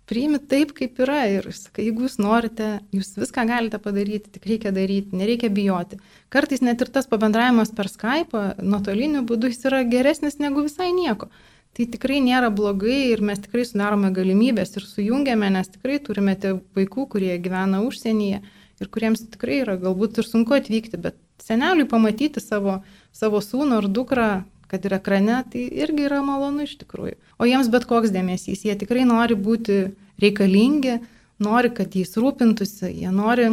priimi 0.10 0.39
taip, 0.39 0.74
kaip 0.78 1.00
yra 1.02 1.24
ir 1.32 1.50
sakai, 1.56 1.88
jeigu 1.88 2.06
jūs 2.06 2.18
norite, 2.22 2.70
jūs 2.96 3.15
viską 3.18 3.46
galite 3.50 3.80
padaryti, 3.82 4.32
tik 4.36 4.46
reikia 4.50 4.74
daryti, 4.76 5.18
nereikia 5.18 5.50
bijoti. 5.54 6.00
Kartais 6.34 6.63
net 6.65 6.82
ir 6.84 6.91
tas 6.94 7.10
pabendravimas 7.10 7.74
per 7.76 7.89
Skype, 7.91 8.46
nuotoliniu 8.62 9.26
būdu, 9.28 9.52
jis 9.52 9.68
yra 9.70 9.84
geresnis 9.89 10.39
negu 10.41 10.65
visai 10.65 10.91
nieko. 10.96 11.30
Tai 11.76 11.88
tikrai 11.91 12.22
nėra 12.24 12.54
blogai 12.56 13.10
ir 13.12 13.24
mes 13.26 13.41
tikrai 13.44 13.65
sudarome 13.68 14.13
galimybės 14.15 14.78
ir 14.78 14.86
sujungiame, 14.88 15.50
nes 15.58 15.74
tikrai 15.74 15.98
turime 16.04 16.38
vaikų, 16.78 17.10
kurie 17.12 17.34
gyvena 17.44 17.82
užsienyje 17.84 18.39
ir 18.82 18.91
kuriems 18.91 19.26
tikrai 19.34 19.62
yra 19.63 19.76
galbūt 19.80 20.22
ir 20.22 20.28
sunku 20.28 20.56
atvykti, 20.56 21.00
bet 21.02 21.18
seneliui 21.44 21.88
pamatyti 21.91 22.44
savo, 22.44 22.80
savo 23.15 23.41
sūnų 23.44 23.82
ar 23.82 23.88
dukrą, 23.91 24.30
kad 24.71 24.86
yra 24.88 24.99
ekrane, 25.01 25.41
tai 25.51 25.65
irgi 25.69 26.08
yra 26.08 26.21
malonu 26.25 26.65
iš 26.65 26.75
tikrųjų. 26.82 27.15
O 27.39 27.47
jiems 27.49 27.69
bet 27.73 27.88
koks 27.89 28.13
dėmesys, 28.13 28.65
jie 28.65 28.75
tikrai 28.80 29.06
nori 29.08 29.38
būti 29.38 29.80
reikalingi, 30.21 30.99
nori, 31.43 31.71
kad 31.75 31.95
jais 31.95 32.15
rūpintųsi, 32.19 32.91
jie 33.01 33.12
nori, 33.13 33.51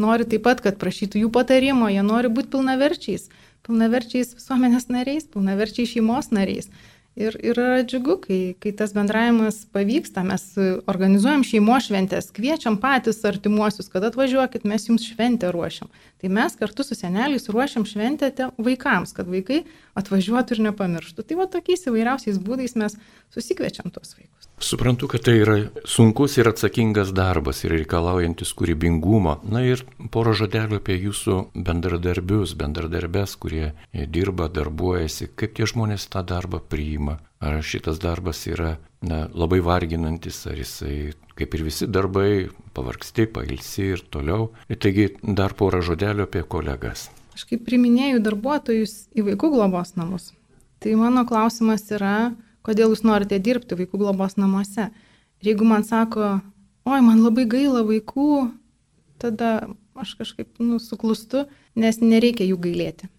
nori 0.00 0.28
taip 0.28 0.44
pat, 0.46 0.62
kad 0.64 0.78
prašytų 0.80 1.24
jų 1.24 1.32
patarimo, 1.34 1.88
jie 1.92 2.04
nori 2.06 2.30
būti 2.32 2.52
pilnaverčiais, 2.54 3.28
pilnaverčiais 3.66 4.34
visuomenės 4.36 4.88
nariais, 4.92 5.28
pilnaverčiais 5.32 5.94
šeimos 5.94 6.30
nariais. 6.34 6.70
Ir, 7.20 7.34
yra 7.44 7.82
džiugu, 7.84 8.14
kai, 8.22 8.38
kai 8.62 8.70
tas 8.76 8.94
bendravimas 8.96 9.58
pavyksta, 9.74 10.22
mes 10.24 10.44
organizuojam 10.88 11.42
šeimo 11.44 11.76
šventės, 11.84 12.30
kviečiam 12.32 12.78
patys 12.80 13.20
artimuosius, 13.28 13.90
kad 13.92 14.06
atvažiuokit, 14.08 14.64
mes 14.68 14.88
jums 14.88 15.04
šventę 15.04 15.50
ruošiam. 15.52 15.90
Tai 16.22 16.32
mes 16.32 16.56
kartu 16.56 16.86
su 16.86 16.96
seneliais 16.96 17.48
ruošiam 17.52 17.84
šventę 17.88 18.32
vaikams, 18.56 19.12
kad 19.16 19.28
vaikai 19.28 19.62
atvažiuotų 20.00 20.56
ir 20.56 20.64
nepamirštų. 20.70 21.26
Tai 21.28 21.40
va 21.42 21.48
tokiais 21.52 21.84
įvairiausiais 21.90 22.40
būdais 22.40 22.76
mes 22.80 22.96
susikviečiam 23.36 23.92
tuos 23.92 24.16
vaikus. 24.16 24.49
Suprantu, 24.60 25.08
kad 25.08 25.22
tai 25.24 25.38
yra 25.40 25.54
sunkus 25.88 26.34
ir 26.36 26.50
atsakingas 26.50 27.14
darbas 27.16 27.62
ir 27.64 27.72
reikalaujantis 27.78 28.50
kūrybingumo. 28.58 29.38
Na 29.48 29.62
ir 29.64 29.80
poro 30.12 30.34
žodelių 30.36 30.76
apie 30.82 30.98
jūsų 31.00 31.36
bendradarbius, 31.56 32.52
bendradarbės, 32.60 33.38
kurie 33.40 33.70
dirba, 33.90 34.50
darbuojasi, 34.52 35.30
kaip 35.32 35.54
tie 35.56 35.68
žmonės 35.70 36.04
tą 36.12 36.20
darbą 36.28 36.60
priima. 36.60 37.16
Ar 37.40 37.56
šitas 37.64 38.02
darbas 38.02 38.42
yra 38.52 38.74
na, 39.00 39.22
labai 39.32 39.62
varginantis, 39.64 40.42
ar 40.44 40.60
jisai, 40.60 41.14
kaip 41.40 41.56
ir 41.56 41.64
visi 41.64 41.88
darbai, 41.88 42.50
pavargsti, 42.76 43.30
pailsi 43.32 43.88
ir 43.94 44.04
toliau. 44.12 44.50
Taigi 44.68 45.08
dar 45.24 45.56
porą 45.56 45.80
žodelių 45.88 46.28
apie 46.28 46.44
kolegas. 46.44 47.08
Aš 47.32 47.48
kaip 47.48 47.64
priminėjau 47.64 48.20
darbuotojus 48.28 49.06
į 49.16 49.24
vaikų 49.30 49.54
globos 49.56 49.96
namus. 49.96 50.34
Tai 50.84 50.92
mano 51.00 51.24
klausimas 51.28 51.88
yra, 51.96 52.34
kodėl 52.66 52.92
jūs 52.92 53.04
norite 53.06 53.38
dirbti 53.42 53.78
vaikų 53.78 54.00
globos 54.02 54.36
namuose. 54.40 54.90
Ir 55.40 55.52
jeigu 55.52 55.66
man 55.68 55.84
sako, 55.86 56.38
oi, 56.88 57.00
man 57.04 57.22
labai 57.24 57.46
gaila 57.48 57.84
vaikų, 57.88 58.50
tada 59.20 59.70
aš 60.00 60.14
kažkaip 60.20 60.60
nusuklustu, 60.62 61.46
nes 61.76 62.00
nereikia 62.02 62.46
jų 62.48 62.58
gailėti. 62.64 63.10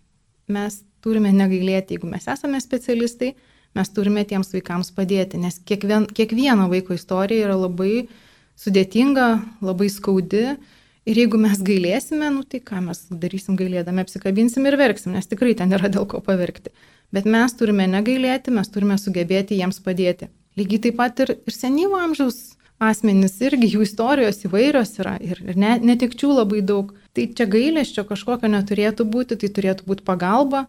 Mes 0.52 0.82
turime 1.04 1.32
negailėti, 1.34 1.98
jeigu 1.98 2.10
mes 2.10 2.28
esame 2.30 2.62
specialistai, 2.62 3.34
mes 3.78 3.94
turime 3.96 4.24
tiems 4.28 4.52
vaikams 4.54 4.92
padėti, 4.96 5.40
nes 5.42 5.58
kiekvien, 5.66 6.08
kiekvieno 6.12 6.68
vaiko 6.72 6.98
istorija 6.98 7.48
yra 7.48 7.58
labai 7.60 8.08
sudėtinga, 8.60 9.32
labai 9.64 9.90
skaudi. 9.92 10.56
Ir 11.10 11.18
jeigu 11.18 11.40
mes 11.42 11.58
gailėsime, 11.66 12.28
nu 12.30 12.44
tai 12.46 12.60
ką 12.62 12.78
mes 12.86 13.00
darysim 13.10 13.56
gailėdami, 13.58 14.04
apsikabinsim 14.06 14.68
ir 14.70 14.78
verksim, 14.78 15.16
nes 15.16 15.26
tikrai 15.26 15.56
ten 15.58 15.74
yra 15.74 15.90
dėl 15.90 16.06
ko 16.10 16.20
paverkti. 16.22 16.70
Bet 17.12 17.28
mes 17.28 17.54
turime 17.60 17.88
negailėti, 17.92 18.54
mes 18.56 18.72
turime 18.72 18.98
sugebėti 19.00 19.58
jiems 19.60 19.82
padėti. 19.84 20.30
Lygiai 20.60 20.84
taip 20.86 20.98
pat 21.00 21.20
ir, 21.24 21.36
ir 21.48 21.56
senyvo 21.56 22.00
amžiaus 22.00 22.58
asmenys 22.82 23.38
irgi 23.44 23.70
jų 23.76 23.86
istorijos 23.86 24.42
įvairios 24.48 24.96
yra 25.00 25.16
ir, 25.22 25.42
ne, 25.56 25.76
netikčių 25.92 26.32
labai 26.40 26.64
daug. 26.66 26.96
Tai 27.16 27.28
čia 27.38 27.48
gailėščio 27.52 28.06
kažkokio 28.10 28.50
neturėtų 28.52 29.06
būti, 29.12 29.38
tai 29.38 29.52
turėtų 29.54 29.86
būti 29.88 30.06
pagalba, 30.08 30.66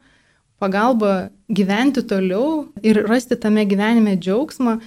pagalba 0.62 1.30
gyventi 1.48 2.04
toliau 2.06 2.68
ir 2.82 3.00
rasti 3.08 3.38
tame 3.38 3.64
gyvenime 3.70 4.18
džiaugsmą, 4.18 4.80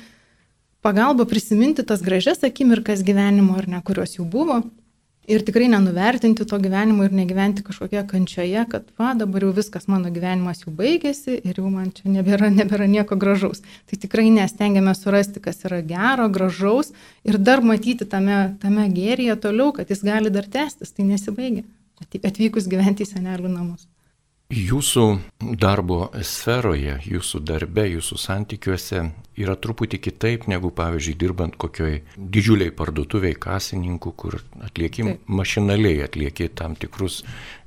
pagalba 0.85 1.25
prisiminti 1.27 1.87
tas 1.87 2.03
gražias 2.05 2.43
akimirkas 2.45 3.03
gyvenimo 3.03 3.57
ar 3.57 3.69
ne, 3.71 3.81
kurios 3.83 4.19
jau 4.19 4.27
buvo 4.27 4.61
Ir 5.25 5.41
tikrai 5.41 5.65
nenuvertinti 5.71 6.45
to 6.45 6.57
gyvenimo 6.61 7.05
ir 7.07 7.13
negyventi 7.17 7.63
kažkokie 7.65 8.03
kančioje, 8.05 8.65
kad, 8.69 8.85
va, 9.01 9.13
dabar 9.17 9.47
jau 9.47 9.53
viskas, 9.57 9.88
mano 9.89 10.11
gyvenimas 10.13 10.61
jau 10.61 10.73
baigėsi 10.75 11.39
ir 11.39 11.57
jau 11.61 11.71
man 11.73 11.89
čia 11.97 12.11
nebėra, 12.13 12.51
nebėra 12.53 12.85
nieko 12.91 13.17
gražaus. 13.17 13.63
Tai 13.89 13.97
tikrai 14.03 14.27
nestengiame 14.35 14.93
surasti, 14.93 15.41
kas 15.41 15.65
yra 15.65 15.81
gero, 15.81 16.29
gražaus 16.29 16.93
ir 17.25 17.39
dar 17.41 17.65
matyti 17.65 18.05
tame, 18.05 18.38
tame 18.61 18.85
gėryje 18.93 19.39
toliau, 19.47 19.73
kad 19.73 19.89
jis 19.89 20.05
gali 20.05 20.29
dar 20.29 20.45
tęstis, 20.45 20.93
tai 20.93 21.09
nesibaigia, 21.09 21.65
atvykus 22.21 22.69
gyventi 22.69 23.07
į 23.07 23.15
senelių 23.15 23.49
namus. 23.49 23.89
Jūsų 24.53 25.03
darbo 25.58 26.12
sferoje, 26.21 26.99
jūsų 27.01 27.39
darbe, 27.41 27.88
jūsų 27.89 28.17
santykiuose 28.21 28.99
yra 29.41 29.55
truputį 29.58 29.97
kitaip 30.05 30.45
negu, 30.45 30.69
pavyzdžiui, 30.69 31.15
dirbant 31.17 31.55
kokioj 31.58 32.03
didžiuliai 32.13 32.69
parduotuviai 32.77 33.34
kasininkų, 33.41 34.13
kur 34.13 34.38
atlieki 34.62 35.08
Taip. 35.08 35.25
mašinaliai, 35.25 36.03
atlieki 36.05 36.51
tam 36.53 36.77
tikrus 36.77 37.23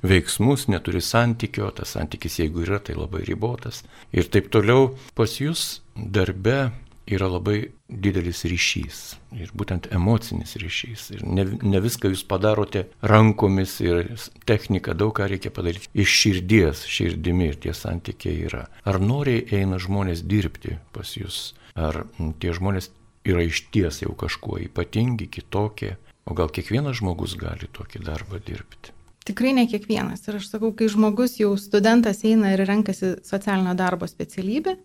veiksmus, 0.07 0.69
neturi 0.71 1.03
santykio, 1.03 1.67
tas 1.75 1.97
santykis, 1.97 2.39
jeigu 2.45 2.63
yra, 2.63 2.79
tai 2.79 2.95
labai 2.95 3.25
ribotas. 3.27 3.83
Ir 4.15 4.31
taip 4.31 4.47
toliau 4.47 4.93
pas 5.19 5.35
jūs 5.35 5.81
darbe 5.99 6.71
yra 7.15 7.29
labai 7.29 7.71
didelis 7.89 8.43
ryšys 8.47 8.99
ir 9.37 9.51
būtent 9.57 9.89
emocinis 9.95 10.55
ryšys. 10.61 11.05
Ir 11.15 11.23
ne, 11.25 11.45
ne 11.61 11.81
viską 11.83 12.11
jūs 12.13 12.25
padarote 12.29 12.85
rankomis 13.01 13.79
ir 13.83 14.11
technika, 14.49 14.93
daug 14.97 15.13
ką 15.17 15.29
reikia 15.31 15.53
padaryti 15.53 15.89
iš 15.93 16.15
širdies, 16.21 16.85
širdimi 16.89 17.49
ir 17.51 17.59
tie 17.65 17.73
santykiai 17.77 18.45
yra. 18.49 18.67
Ar 18.85 19.01
noriai 19.01 19.45
eina 19.61 19.81
žmonės 19.81 20.23
dirbti 20.29 20.77
pas 20.95 21.15
jūs, 21.17 21.53
ar 21.75 22.03
tie 22.41 22.53
žmonės 22.55 22.91
yra 23.29 23.43
iš 23.45 23.65
ties 23.73 24.03
jau 24.03 24.13
kažkuo 24.17 24.59
ypatingi, 24.69 25.29
kitokie, 25.31 25.97
o 26.29 26.37
gal 26.37 26.51
kiekvienas 26.53 27.01
žmogus 27.01 27.35
gali 27.39 27.69
tokį 27.73 28.05
darbą 28.05 28.41
dirbti. 28.45 28.93
Tikrai 29.29 29.51
ne 29.53 29.65
kiekvienas. 29.69 30.23
Ir 30.25 30.39
aš 30.39 30.47
sakau, 30.49 30.71
kai 30.73 30.87
žmogus 30.89 31.35
jau 31.37 31.51
studentas 31.59 32.23
eina 32.25 32.53
ir 32.55 32.63
renkasi 32.65 33.17
socialinio 33.27 33.75
darbo 33.77 34.07
specialybę, 34.09 34.77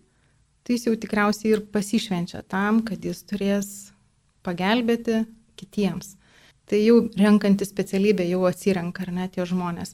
tai 0.65 0.75
jis 0.75 0.87
jau 0.89 0.95
tikriausiai 0.97 1.53
ir 1.53 1.63
pasišvenčia 1.73 2.41
tam, 2.49 2.81
kad 2.85 3.03
jis 3.05 3.21
turės 3.29 3.71
pagelbėti 4.45 5.23
kitiems. 5.59 6.15
Tai 6.65 6.81
jau 6.81 6.97
renkantis 7.19 7.69
specialybę 7.69 8.25
jau 8.25 8.41
atsirenka 8.49 9.05
ar 9.05 9.13
net 9.13 9.35
tie 9.37 9.45
žmonės. 9.45 9.93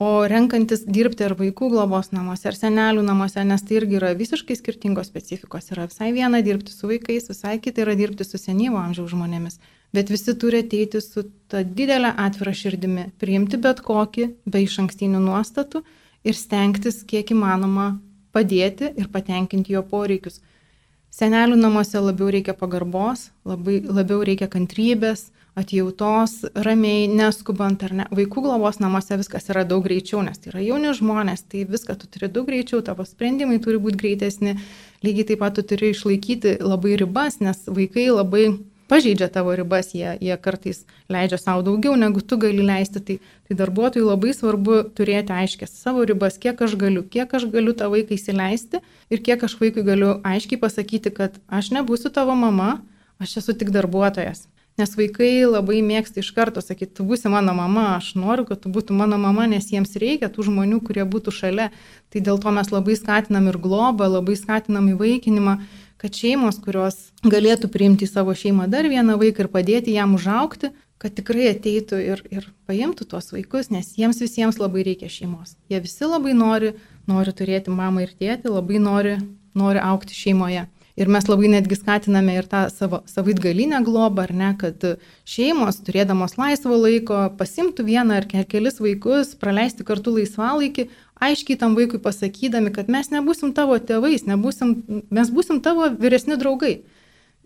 O 0.00 0.24
renkantis 0.28 0.86
dirbti 0.88 1.26
ar 1.26 1.34
vaikų 1.36 1.66
globos 1.74 2.08
namuose, 2.12 2.46
ar 2.48 2.56
senelių 2.56 3.02
namuose, 3.04 3.42
nes 3.44 3.64
tai 3.64 3.76
irgi 3.76 3.98
yra 3.98 4.14
visiškai 4.16 4.56
skirtingos 4.56 5.10
specifikos. 5.12 5.68
Yra 5.74 5.84
visai 5.90 6.08
viena 6.16 6.40
dirbti 6.44 6.72
su 6.72 6.88
vaikais, 6.88 7.28
visai 7.28 7.58
kita 7.60 7.84
yra 7.84 7.96
dirbti 7.96 8.24
su 8.24 8.40
senyvo 8.40 8.80
amžiaus 8.80 9.12
žmonėmis. 9.12 9.58
Bet 9.92 10.12
visi 10.12 10.32
turi 10.40 10.62
ateiti 10.64 11.02
su 11.04 11.26
ta 11.52 11.60
didelė 11.64 12.14
atvira 12.16 12.54
širdimi, 12.56 13.10
priimti 13.20 13.60
bet 13.60 13.82
kokį, 13.84 14.30
be 14.48 14.64
iš 14.64 14.78
ankstinių 14.84 15.20
nuostatų 15.24 15.82
ir 16.24 16.36
stengtis 16.36 17.02
kiek 17.08 17.32
įmanoma 17.36 17.90
padėti 18.34 18.92
ir 18.96 19.10
patenkinti 19.12 19.74
jo 19.76 19.82
poreikius. 19.86 20.40
Senelių 21.10 21.56
namuose 21.58 21.98
labiau 21.98 22.30
reikia 22.30 22.54
pagarbos, 22.54 23.30
labai, 23.44 23.80
labiau 23.82 24.22
reikia 24.22 24.46
kantrybės, 24.50 25.26
atjautos, 25.58 26.36
ramiai, 26.54 27.08
neskubant 27.10 27.82
ar 27.82 27.94
ne. 27.98 28.06
Vaikų 28.14 28.44
globos 28.44 28.78
namuose 28.78 29.18
viskas 29.18 29.50
yra 29.50 29.64
daug 29.66 29.82
greičiau, 29.84 30.22
nes 30.22 30.38
tai 30.38 30.52
yra 30.52 30.62
jauni 30.62 30.94
žmonės, 30.96 31.42
tai 31.50 31.64
viską 31.68 31.98
tu 31.98 32.06
turi 32.06 32.30
daug 32.30 32.46
greičiau, 32.46 32.84
tavo 32.86 33.06
sprendimai 33.08 33.58
turi 33.62 33.80
būti 33.82 33.98
greitesni, 34.00 34.54
lygiai 35.02 35.32
taip 35.32 35.42
pat 35.42 35.58
tu 35.58 35.66
turi 35.66 35.90
išlaikyti 35.90 36.60
labai 36.62 36.94
ribas, 37.00 37.40
nes 37.42 37.66
vaikai 37.66 38.06
labai 38.14 38.44
pažeidžia 38.90 39.30
tavo 39.32 39.54
ribas, 39.54 39.92
jie, 39.94 40.16
jie 40.18 40.36
kartais 40.42 40.82
leidžia 41.12 41.38
savo 41.38 41.62
daugiau, 41.66 41.94
negu 41.98 42.20
tu 42.20 42.38
gali 42.42 42.64
leisti. 42.66 43.02
Tai, 43.06 43.16
tai 43.46 43.58
darbuotojui 43.62 44.06
labai 44.08 44.34
svarbu 44.36 44.82
turėti 44.98 45.34
aiškės 45.36 45.74
savo 45.78 46.04
ribas, 46.08 46.38
kiek 46.42 46.60
aš 46.66 46.74
galiu, 46.80 47.06
kiek 47.06 47.30
aš 47.38 47.46
galiu 47.54 47.76
tą 47.78 47.90
vaiką 47.92 48.18
įsileisti 48.18 48.82
ir 49.10 49.26
kiek 49.26 49.46
aš 49.46 49.58
vaikui 49.62 49.86
galiu 49.86 50.16
aiškiai 50.26 50.60
pasakyti, 50.60 51.14
kad 51.14 51.38
aš 51.46 51.70
nebūsiu 51.76 52.10
tavo 52.14 52.34
mama, 52.38 52.80
aš 53.22 53.38
esu 53.44 53.54
tik 53.54 53.70
darbuotojas. 53.74 54.48
Nes 54.78 54.94
vaikai 54.96 55.44
labai 55.44 55.80
mėgsta 55.84 56.22
iš 56.22 56.30
karto 56.32 56.62
sakyti, 56.64 56.94
tu 56.96 57.04
būsi 57.04 57.28
mano 57.28 57.52
mama, 57.56 57.98
aš 57.98 58.14
noriu, 58.16 58.46
kad 58.48 58.62
tu 58.62 58.70
būtum 58.72 59.02
mano 59.02 59.18
mama, 59.20 59.44
nes 59.50 59.66
jiems 59.68 59.92
reikia 60.00 60.30
tų 60.32 60.46
žmonių, 60.46 60.78
kurie 60.86 61.04
būtų 61.04 61.34
šalia. 61.36 61.68
Tai 62.10 62.22
dėl 62.24 62.40
to 62.40 62.52
mes 62.54 62.70
labai 62.72 62.96
skatinam 62.96 63.50
ir 63.50 63.58
globą, 63.60 64.08
labai 64.08 64.38
skatinam 64.40 64.88
įvaikinimą 64.94 65.58
kad 66.00 66.16
šeimos, 66.16 66.58
kurios 66.64 67.10
galėtų 67.26 67.68
priimti 67.72 68.06
į 68.06 68.10
savo 68.10 68.34
šeimą 68.36 68.68
dar 68.72 68.88
vieną 68.88 69.18
vaiką 69.20 69.44
ir 69.44 69.50
padėti 69.52 69.96
jam 69.96 70.16
užaukti, 70.16 70.72
kad 71.00 71.14
tikrai 71.16 71.50
ateitų 71.54 72.00
ir, 72.04 72.22
ir 72.32 72.48
paimtų 72.68 73.06
tuos 73.08 73.30
vaikus, 73.32 73.70
nes 73.72 73.92
jiems 73.96 74.20
visiems 74.20 74.60
labai 74.60 74.84
reikia 74.88 75.08
šeimos. 75.12 75.56
Jie 75.72 75.80
visi 75.80 76.08
labai 76.08 76.34
nori, 76.36 76.74
nori 77.08 77.32
turėti 77.36 77.72
mamą 77.72 78.04
ir 78.04 78.12
tėtį, 78.16 78.52
labai 78.52 78.80
nori, 78.82 79.16
nori 79.56 79.80
aukti 79.80 80.16
šeimoje. 80.16 80.66
Ir 81.00 81.08
mes 81.08 81.24
labai 81.30 81.48
netgi 81.48 81.78
skatiname 81.78 82.34
ir 82.36 82.46
tą 82.50 82.66
savo 82.68 82.98
savaitgalinę 83.08 83.78
globą, 83.86 84.26
ar 84.26 84.34
ne, 84.36 84.50
kad 84.60 84.84
šeimos, 85.24 85.78
turėdamos 85.86 86.36
laisvo 86.36 86.76
laiko, 86.76 87.22
pasimtų 87.38 87.86
vieną 87.86 88.18
ar 88.20 88.26
kelis 88.28 88.82
vaikus, 88.84 89.32
praleisti 89.40 89.86
kartu 89.88 90.12
laisvalaikį, 90.18 90.90
aiškiai 91.24 91.56
tam 91.62 91.78
vaikui 91.78 92.02
pasakydami, 92.04 92.72
kad 92.76 92.92
mes 92.92 93.08
nebūsim 93.14 93.54
tavo 93.56 93.78
tėvais, 93.80 94.26
nebūsim, 94.28 94.76
mes 95.08 95.32
būsim 95.32 95.62
tavo 95.64 95.88
vyresni 95.96 96.36
draugai. 96.40 96.82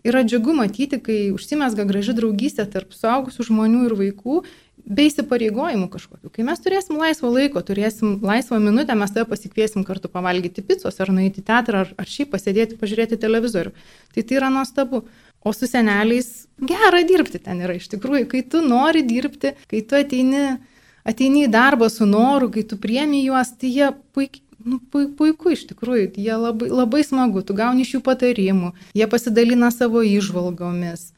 Yra 0.05 0.21
džiugu 0.21 0.53
matyti, 0.53 0.99
kai 1.01 1.31
užsimesga 1.33 1.85
graži 1.89 2.13
draugystė 2.13 2.67
tarp 2.69 2.93
suaugusių 2.93 3.47
žmonių 3.47 3.87
ir 3.87 3.95
vaikų 3.97 4.43
be 4.85 5.07
įsipareigojimų 5.09 5.87
kažkokių. 5.89 6.29
Kai 6.33 6.45
mes 6.45 6.61
turėsim 6.61 6.99
laisvo 7.01 7.31
laiko, 7.33 7.61
turėsim 7.65 8.19
laisvą 8.25 8.59
minutę, 8.61 8.93
mes 8.97 9.13
tave 9.15 9.25
pasikviesim 9.31 9.85
kartu 9.87 10.11
pavalgyti 10.13 10.61
picos 10.65 11.01
ar 11.01 11.09
nueiti 11.15 11.41
į 11.41 11.47
teatrą 11.47 11.81
ar, 11.85 11.93
ar 11.97 12.11
šiaip 12.11 12.29
pasėdėti, 12.35 12.77
pažiūrėti 12.77 13.17
televizorių. 13.21 13.73
Tai 14.13 14.23
tai 14.23 14.37
yra 14.37 14.51
nuostabu. 14.53 15.01
O 15.45 15.53
su 15.53 15.69
seneliais 15.69 16.47
gera 16.57 17.01
dirbti 17.05 17.41
ten 17.41 17.59
yra 17.61 17.75
iš 17.77 17.89
tikrųjų, 17.91 18.29
kai 18.29 18.41
tu 18.49 18.61
nori 18.65 19.03
dirbti, 19.05 19.53
kai 19.69 19.81
tu 19.85 19.97
ateini, 19.97 20.45
ateini 21.05 21.45
į 21.45 21.51
darbą 21.53 21.89
su 21.93 22.05
noru, 22.09 22.49
kai 22.53 22.65
tu 22.65 22.77
priemi 22.81 23.21
juos, 23.25 23.53
tai 23.57 23.73
jie 23.73 23.91
puikiai. 24.13 24.44
Nu, 24.65 24.79
puiku 24.81 25.51
iš 25.53 25.67
tikrųjų, 25.69 26.07
jie 26.17 26.35
labai, 26.41 26.71
labai 26.73 27.03
smagu, 27.05 27.43
tu 27.45 27.53
gauni 27.53 27.83
iš 27.85 27.97
jų 27.97 27.99
patarimų, 28.07 28.71
jie 28.97 29.05
pasidalina 29.11 29.69
savo 29.69 30.01
išvalgomis, 30.01 31.11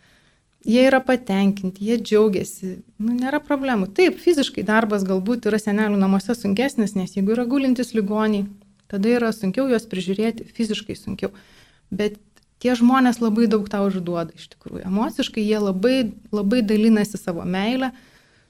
jie 0.67 0.83
yra 0.89 0.99
patenkinti, 0.99 1.85
jie 1.87 1.95
džiaugiasi, 2.01 2.73
nu, 2.99 3.15
nėra 3.15 3.39
problemų. 3.43 3.87
Taip, 3.95 4.19
fiziškai 4.19 4.65
darbas 4.67 5.05
galbūt 5.07 5.47
yra 5.47 5.61
senelių 5.63 5.99
namuose 6.01 6.35
sunkesnis, 6.35 6.97
nes 6.99 7.15
jeigu 7.15 7.37
yra 7.37 7.47
gulintis 7.47 7.93
ligoniai, 7.95 8.49
tada 8.91 9.15
yra 9.15 9.31
sunkiau 9.35 9.69
juos 9.71 9.87
prižiūrėti, 9.87 10.49
fiziškai 10.57 10.97
sunkiau. 10.99 11.31
Bet 11.87 12.19
tie 12.59 12.75
žmonės 12.75 13.21
labai 13.23 13.47
daug 13.47 13.67
tau 13.71 13.87
užduoda 13.87 14.35
iš 14.35 14.49
tikrųjų. 14.57 14.83
Emociškai 14.89 15.45
jie 15.45 15.63
labai, 15.63 15.97
labai 16.35 16.63
dalinasi 16.67 17.19
savo 17.21 17.47
meilę, 17.47 17.93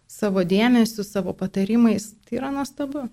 savo 0.10 0.42
dėmesiu, 0.42 1.06
savo 1.06 1.38
patarimais. 1.38 2.16
Tai 2.26 2.42
yra 2.42 2.52
nuostabu. 2.56 3.08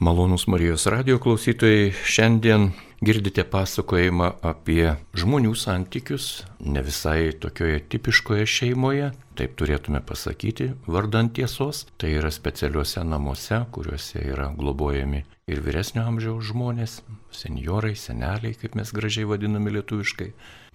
Malonus 0.00 0.46
Marijos 0.46 0.86
radio 0.86 1.18
klausytojai, 1.18 1.92
šiandien 1.92 2.70
girdite 3.04 3.42
pasakojimą 3.44 4.30
apie 4.48 4.94
žmonių 5.12 5.50
santykius, 5.52 6.28
ne 6.64 6.80
visai 6.86 7.34
tokioje 7.36 7.82
tipiškoje 7.92 8.46
šeimoje, 8.48 9.10
taip 9.36 9.58
turėtume 9.60 10.00
pasakyti, 10.00 10.70
vardant 10.88 11.34
tiesos, 11.36 11.82
tai 12.00 12.14
yra 12.16 12.32
specialiuose 12.32 13.04
namuose, 13.04 13.60
kuriuose 13.76 14.24
yra 14.24 14.48
globojami 14.56 15.20
ir 15.52 15.60
vyresnio 15.68 16.06
amžiaus 16.08 16.48
žmonės, 16.48 16.96
seniorai, 17.36 17.92
seneliai, 17.92 18.56
kaip 18.56 18.80
mes 18.80 18.96
gražiai 18.96 19.28
vadiname 19.28 19.76
lietuviškai, 19.76 20.30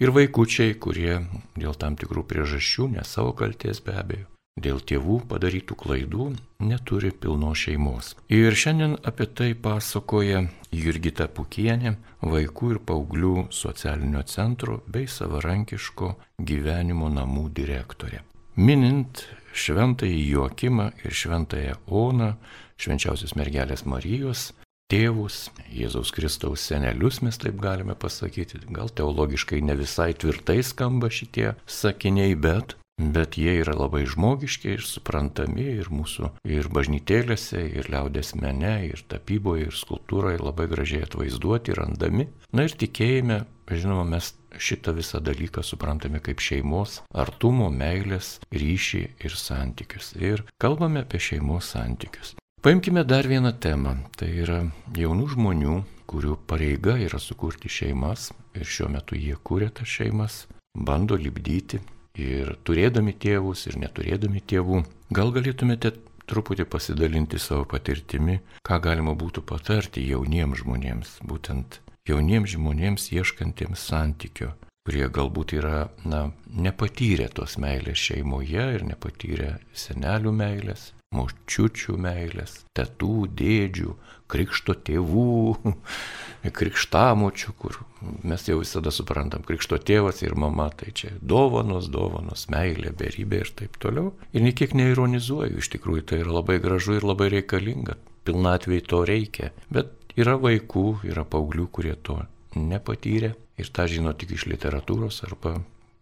ir 0.06 0.14
vaikučiai, 0.20 0.78
kurie 0.78 1.18
dėl 1.58 1.74
tam 1.74 1.98
tikrų 1.98 2.28
priežasčių, 2.30 2.92
ne 2.94 3.10
savo 3.16 3.34
kalties 3.34 3.82
be 3.82 3.98
abejo, 3.98 4.30
dėl 4.56 4.80
tėvų 4.80 5.20
padarytų 5.30 5.76
klaidų 5.76 6.26
neturi 6.64 7.12
pilnos 7.12 7.66
šeimos. 7.66 8.14
Ir 8.32 8.56
šiandien 8.56 8.96
apie 9.04 9.28
tai 9.28 9.52
pasakoja 9.54 10.46
Jurgita 10.72 11.28
Pukienė, 11.28 11.96
vaikų 12.24 12.72
ir 12.76 12.80
paauglių 12.88 13.48
socialinio 13.52 14.24
centro 14.32 14.80
bei 14.88 15.10
savarankiško 15.12 16.14
gyvenimo 16.40 17.12
namų 17.12 17.50
direktorė. 17.58 18.24
Minint 18.56 19.26
šventąjį 19.56 20.22
Joakimą 20.32 20.92
ir 21.04 21.12
šventąją 21.12 21.76
Oną, 21.92 22.36
švenčiausios 22.80 23.36
mergelės 23.36 23.84
Marijos, 23.84 24.54
tėvus, 24.92 25.50
Jėzaus 25.74 26.14
Kristaus 26.16 26.64
senelius, 26.64 27.20
mes 27.26 27.36
taip 27.42 27.60
galime 27.60 27.96
pasakyti. 28.00 28.64
Gal 28.72 28.92
teologiškai 28.96 29.60
ne 29.66 29.76
visai 29.80 30.14
tvirtai 30.16 30.62
skamba 30.64 31.12
šitie 31.12 31.56
sakiniai, 31.68 32.36
bet 32.40 32.78
bet 32.98 33.38
jie 33.38 33.58
yra 33.60 33.76
labai 33.76 34.06
žmogiški 34.08 34.72
ir 34.76 34.84
suprantami 34.86 35.66
ir 35.76 35.90
mūsų, 35.92 36.32
ir 36.48 36.70
bažnytėlėse, 36.72 37.60
ir 37.80 37.90
liaudės 37.92 38.34
mene, 38.40 38.76
ir 38.88 39.04
tapyboje, 39.12 39.68
ir 39.68 39.76
skulptūroje 39.76 40.40
labai 40.40 40.70
gražiai 40.72 41.04
atvaizduoti, 41.08 41.76
randami. 41.76 42.30
Na 42.56 42.66
ir 42.68 42.76
tikėjime, 42.80 43.44
žinoma, 43.68 44.06
mes 44.16 44.32
šitą 44.56 44.96
visą 44.96 45.20
dalyką 45.20 45.64
suprantame 45.64 46.22
kaip 46.24 46.40
šeimos, 46.40 47.02
artumo, 47.12 47.68
meilės, 47.70 48.40
ryšį 48.56 49.04
ir 49.28 49.36
santykius. 49.36 50.14
Ir 50.16 50.46
kalbame 50.62 51.04
apie 51.04 51.20
šeimos 51.20 51.74
santykius. 51.76 52.36
Paimkime 52.66 53.04
dar 53.06 53.28
vieną 53.28 53.52
temą. 53.62 53.98
Tai 54.18 54.30
yra 54.32 54.64
jaunų 54.96 55.28
žmonių, 55.36 55.76
kurių 56.10 56.40
pareiga 56.48 56.96
yra 57.02 57.20
sukurti 57.22 57.70
šeimas 57.70 58.32
ir 58.56 58.66
šiuo 58.66 58.88
metu 58.94 59.20
jie 59.20 59.36
kūrė 59.36 59.68
tas 59.76 59.90
šeimas, 59.90 60.46
bando 60.74 61.18
libdyti 61.20 61.82
ir 62.20 62.56
turėdami 62.68 63.16
tėvus, 63.20 63.66
ir 63.70 63.80
neturėdami 63.82 64.42
tėvų. 64.48 64.84
Gal 65.16 65.32
galėtumėte 65.36 65.94
truputį 66.30 66.66
pasidalinti 66.70 67.40
savo 67.42 67.66
patirtimi, 67.70 68.40
ką 68.66 68.80
galima 68.82 69.16
būtų 69.18 69.46
patarti 69.46 70.06
jauniems 70.08 70.64
žmonėms, 70.64 71.18
būtent 71.28 71.80
jauniems 72.10 72.56
žmonėms 72.56 73.10
ieškantiems 73.14 73.86
santykio, 73.92 74.54
kurie 74.86 75.08
galbūt 75.10 75.56
yra, 75.60 75.88
na, 76.06 76.28
nepatyrę 76.50 77.30
tos 77.34 77.58
meilės 77.62 78.02
šeimoje 78.02 78.68
ir 78.78 78.86
nepatyrę 78.90 79.56
senelių 79.74 80.34
meilės, 80.36 80.92
močiučių 81.16 81.96
meilės, 82.02 82.60
tetų, 82.78 83.28
dėdžių, 83.40 83.96
krikšto 84.32 84.76
tėvų, 84.88 85.74
krikštamočių, 86.60 87.54
kur 87.60 87.80
mes 88.28 88.46
jau 88.50 88.60
visada 88.62 88.94
suprantam, 88.94 89.46
krikšto 89.46 89.80
tėvas 89.82 90.22
ir 90.26 90.36
mama, 90.40 90.70
tai 90.78 90.94
čia 90.96 91.14
dovanos, 91.22 91.90
dovanos, 91.94 92.48
meilė, 92.54 92.94
beribė 92.98 93.44
ir 93.46 93.54
taip 93.62 93.80
toliau. 93.82 94.14
Ir 94.36 94.46
niekiek 94.46 94.76
neironizuoju, 94.78 95.62
iš 95.62 95.72
tikrųjų 95.78 96.06
tai 96.12 96.22
yra 96.24 96.40
labai 96.40 96.60
gražu 96.64 96.98
ir 97.00 97.08
labai 97.08 97.32
reikalinga, 97.34 97.98
pilnatvėj 98.28 98.86
to 98.92 99.04
reikia. 99.08 99.52
Bet 99.74 99.94
yra 100.20 100.38
vaikų, 100.42 100.88
yra 101.10 101.26
paauglių, 101.28 101.70
kurie 101.74 101.96
to 101.96 102.22
nepatyrė 102.56 103.34
ir 103.60 103.72
tą 103.72 103.88
žino 103.92 104.14
tik 104.16 104.36
iš 104.36 104.48
literatūros 104.52 105.24
arba 105.28 105.60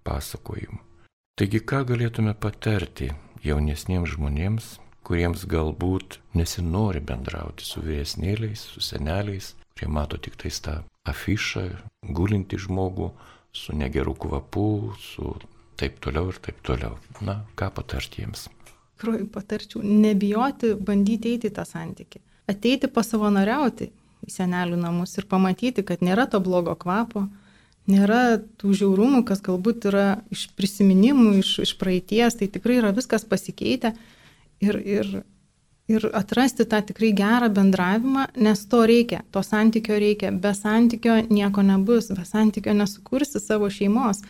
pasakojimų. 0.08 0.82
Taigi 1.40 1.64
ką 1.66 1.82
galėtume 1.90 2.36
patarti 2.38 3.10
jaunesniems 3.42 4.12
žmonėms, 4.14 4.66
kuriems 5.08 5.46
galbūt 5.50 6.20
nesinori 6.38 7.02
bendrauti 7.04 7.66
su 7.68 7.84
vyresnėliais, 7.84 8.64
su 8.76 8.84
seneliais, 8.84 9.54
kurie 9.74 9.90
mato 9.92 10.18
tik 10.18 10.38
tais 10.40 10.60
tą 10.64 10.80
afišą, 11.10 11.66
gulinti 12.16 12.60
žmogų 12.60 13.12
su 13.54 13.76
negeru 13.76 14.16
kvapu, 14.16 14.94
su 15.00 15.36
taip 15.80 16.00
toliau 16.04 16.32
ir 16.32 16.40
taip 16.44 16.62
toliau. 16.66 16.98
Na, 17.22 17.42
ką 17.60 17.70
patarti 17.76 18.24
jiems? 18.24 18.48
Tikrai 18.98 19.26
patarčiau, 19.28 19.82
nebijoti 19.84 20.74
bandyti 20.80 21.36
eiti 21.36 21.52
tą 21.54 21.66
santykį. 21.68 22.22
Ateiti 22.50 22.88
pasavanoriauti 22.92 23.90
į 24.24 24.32
senelių 24.32 24.80
namus 24.80 25.18
ir 25.20 25.28
pamatyti, 25.28 25.84
kad 25.84 26.04
nėra 26.06 26.26
to 26.32 26.40
blogo 26.44 26.76
kvapo, 26.80 27.26
nėra 27.92 28.40
tų 28.62 28.74
žiaurumų, 28.80 29.24
kas 29.28 29.44
galbūt 29.44 29.90
yra 29.92 30.08
iš 30.32 30.48
prisiminimų, 30.56 31.30
iš, 31.42 31.54
iš 31.66 31.74
praeities, 31.80 32.40
tai 32.40 32.48
tikrai 32.52 32.80
yra 32.80 32.94
viskas 32.96 33.28
pasikeitę 33.28 33.94
ir, 34.64 34.80
ir, 34.96 35.12
ir 35.92 36.08
atrasti 36.16 36.66
tą 36.70 36.80
tikrai 36.88 37.12
gerą 37.18 37.50
bendravimą, 37.54 38.30
nes 38.48 38.64
to 38.72 38.84
reikia, 38.90 39.22
to 39.32 39.44
santykio 39.46 40.00
reikia. 40.00 40.32
Be 40.32 40.54
santykio 40.58 41.20
nieko 41.30 41.66
nebus, 41.66 42.10
be 42.16 42.26
santykio 42.28 42.76
nesukursi 42.78 43.42
savo 43.44 43.70
šeimos. 43.70 44.24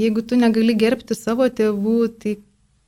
Jeigu 0.00 0.24
tu 0.26 0.36
negali 0.40 0.74
gerbti 0.74 1.14
savo 1.14 1.46
tėvų, 1.46 1.98
tai 2.22 2.38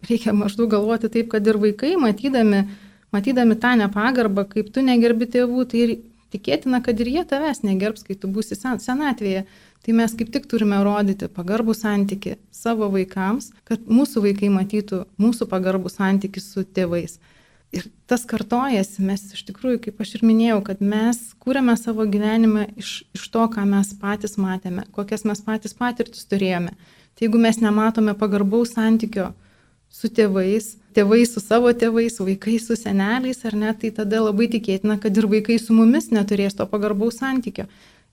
reikia 0.08 0.34
maždaug 0.34 0.70
galvoti 0.72 1.10
taip, 1.12 1.30
kad 1.32 1.46
ir 1.46 1.58
vaikai, 1.62 1.94
matydami, 2.00 2.64
matydami 3.14 3.56
tą 3.62 3.76
nepagarbą, 3.78 4.46
kaip 4.50 4.72
tu 4.74 4.82
negerbi 4.84 5.28
tėvų, 5.36 5.66
tai 5.70 5.84
ir 5.84 5.96
tikėtina, 6.34 6.82
kad 6.84 6.98
ir 7.00 7.12
jie 7.12 7.24
tavęs 7.28 7.62
negerbs, 7.66 8.04
kai 8.06 8.18
tu 8.18 8.30
būsi 8.32 8.58
senatvėje. 8.58 9.46
Tai 9.86 9.94
mes 9.94 10.14
kaip 10.18 10.32
tik 10.34 10.48
turime 10.50 10.80
rodyti 10.82 11.28
pagarbų 11.30 11.70
santyki 11.78 12.34
savo 12.50 12.88
vaikams, 12.90 13.52
kad 13.68 13.84
mūsų 13.86 14.24
vaikai 14.24 14.48
matytų 14.50 15.04
mūsų 15.22 15.46
pagarbų 15.52 15.92
santyki 15.94 16.42
su 16.42 16.64
tėvais. 16.66 17.20
Ir 17.70 17.86
tas 18.10 18.24
kartojasi, 18.26 19.04
mes 19.06 19.22
iš 19.36 19.44
tikrųjų, 19.46 19.84
kaip 19.84 20.02
aš 20.02 20.16
ir 20.18 20.26
minėjau, 20.26 20.58
kad 20.66 20.82
mes 20.82 21.20
kūrėme 21.38 21.76
savo 21.78 22.02
gyvenimą 22.10 22.66
iš, 22.82 22.96
iš 23.14 23.30
to, 23.30 23.46
ką 23.52 23.62
mes 23.70 23.92
patys 24.00 24.34
matėme, 24.42 24.88
kokias 24.96 25.22
mes 25.28 25.42
patys 25.46 25.78
patirtis 25.78 26.26
turėjome. 26.26 26.74
Tai 27.14 27.28
jeigu 27.28 27.38
mes 27.46 27.62
nematome 27.62 28.14
pagarbaus 28.18 28.74
santykio 28.74 29.30
su 29.86 30.10
tėvais, 30.10 30.74
tėvai 30.98 31.22
su 31.30 31.38
savo 31.42 31.70
tėvais, 31.70 32.18
vaikai 32.18 32.58
su 32.62 32.74
seneliais, 32.74 33.44
ar 33.46 33.54
ne, 33.54 33.70
tai 33.70 33.94
tada 33.94 34.22
labai 34.24 34.50
tikėtina, 34.50 34.98
kad 34.98 35.14
ir 35.14 35.30
vaikai 35.30 35.60
su 35.62 35.76
mumis 35.78 36.10
neturės 36.10 36.58
to 36.58 36.66
pagarbaus 36.70 37.22
santykio. 37.22 37.70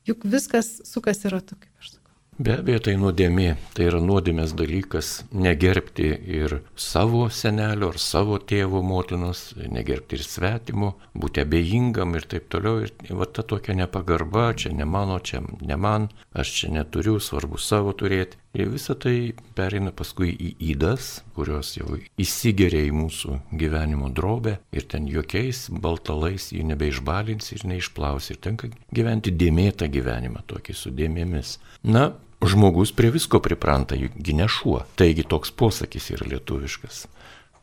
Juk 0.08 0.26
viskas 0.28 0.82
sukasi 0.84 1.30
ratu, 1.32 1.56
kaip 1.56 1.80
aš 1.80 1.94
sakau. 1.94 2.04
Be 2.44 2.56
abejo, 2.58 2.80
tai 2.88 2.96
nuodėmė, 2.98 3.54
tai 3.78 3.86
yra 3.92 4.00
nuodėmės 4.02 4.56
dalykas 4.58 5.12
negerbti 5.32 6.10
ir 6.40 6.58
savo 6.76 7.28
senelio, 7.30 7.92
ar 7.94 8.00
savo 8.02 8.40
tėvo, 8.42 8.82
motinos, 8.84 9.52
negerbti 9.56 10.18
ir 10.18 10.26
svetimo, 10.26 10.90
būti 11.14 11.44
abejingam 11.46 12.18
ir 12.18 12.28
taip 12.28 12.50
toliau. 12.52 12.82
Ir 12.84 13.16
va 13.20 13.30
ta 13.30 13.46
tokia 13.48 13.78
nepagarba, 13.78 14.50
čia 14.58 14.74
ne 14.74 14.90
mano, 14.90 15.20
čia 15.24 15.44
ne 15.46 15.78
man, 15.78 16.10
aš 16.34 16.56
čia 16.58 16.74
neturiu, 16.74 17.20
svarbu 17.22 17.62
savo 17.62 17.94
turėti. 17.96 18.43
Ir 18.54 18.70
visa 18.70 18.94
tai 18.94 19.34
pereina 19.58 19.90
paskui 19.90 20.30
į 20.30 20.52
įdas, 20.74 21.24
kurios 21.34 21.72
jau 21.74 21.96
įsigeria 22.22 22.84
į 22.86 22.92
mūsų 22.94 23.40
gyvenimo 23.58 24.12
drobę 24.14 24.60
ir 24.70 24.86
ten 24.92 25.08
jokiais 25.10 25.66
baltalais 25.74 26.52
jį 26.54 26.62
nebeišbalins 26.70 27.50
ir 27.56 27.66
neišplaus 27.72 28.30
ir 28.30 28.38
tenka 28.46 28.70
gyventi 28.94 29.34
dėmėtą 29.34 29.90
gyvenimą, 29.90 30.46
tokį 30.46 30.78
su 30.78 30.94
dėmėmis. 30.94 31.56
Na, 31.82 32.12
žmogus 32.46 32.94
prie 32.94 33.10
visko 33.16 33.42
pripranta, 33.42 33.98
juk 33.98 34.22
ne 34.38 34.46
šuo. 34.46 34.84
Taigi 35.02 35.26
toks 35.26 35.50
posakis 35.58 36.12
yra 36.14 36.30
lietuviškas. 36.36 37.08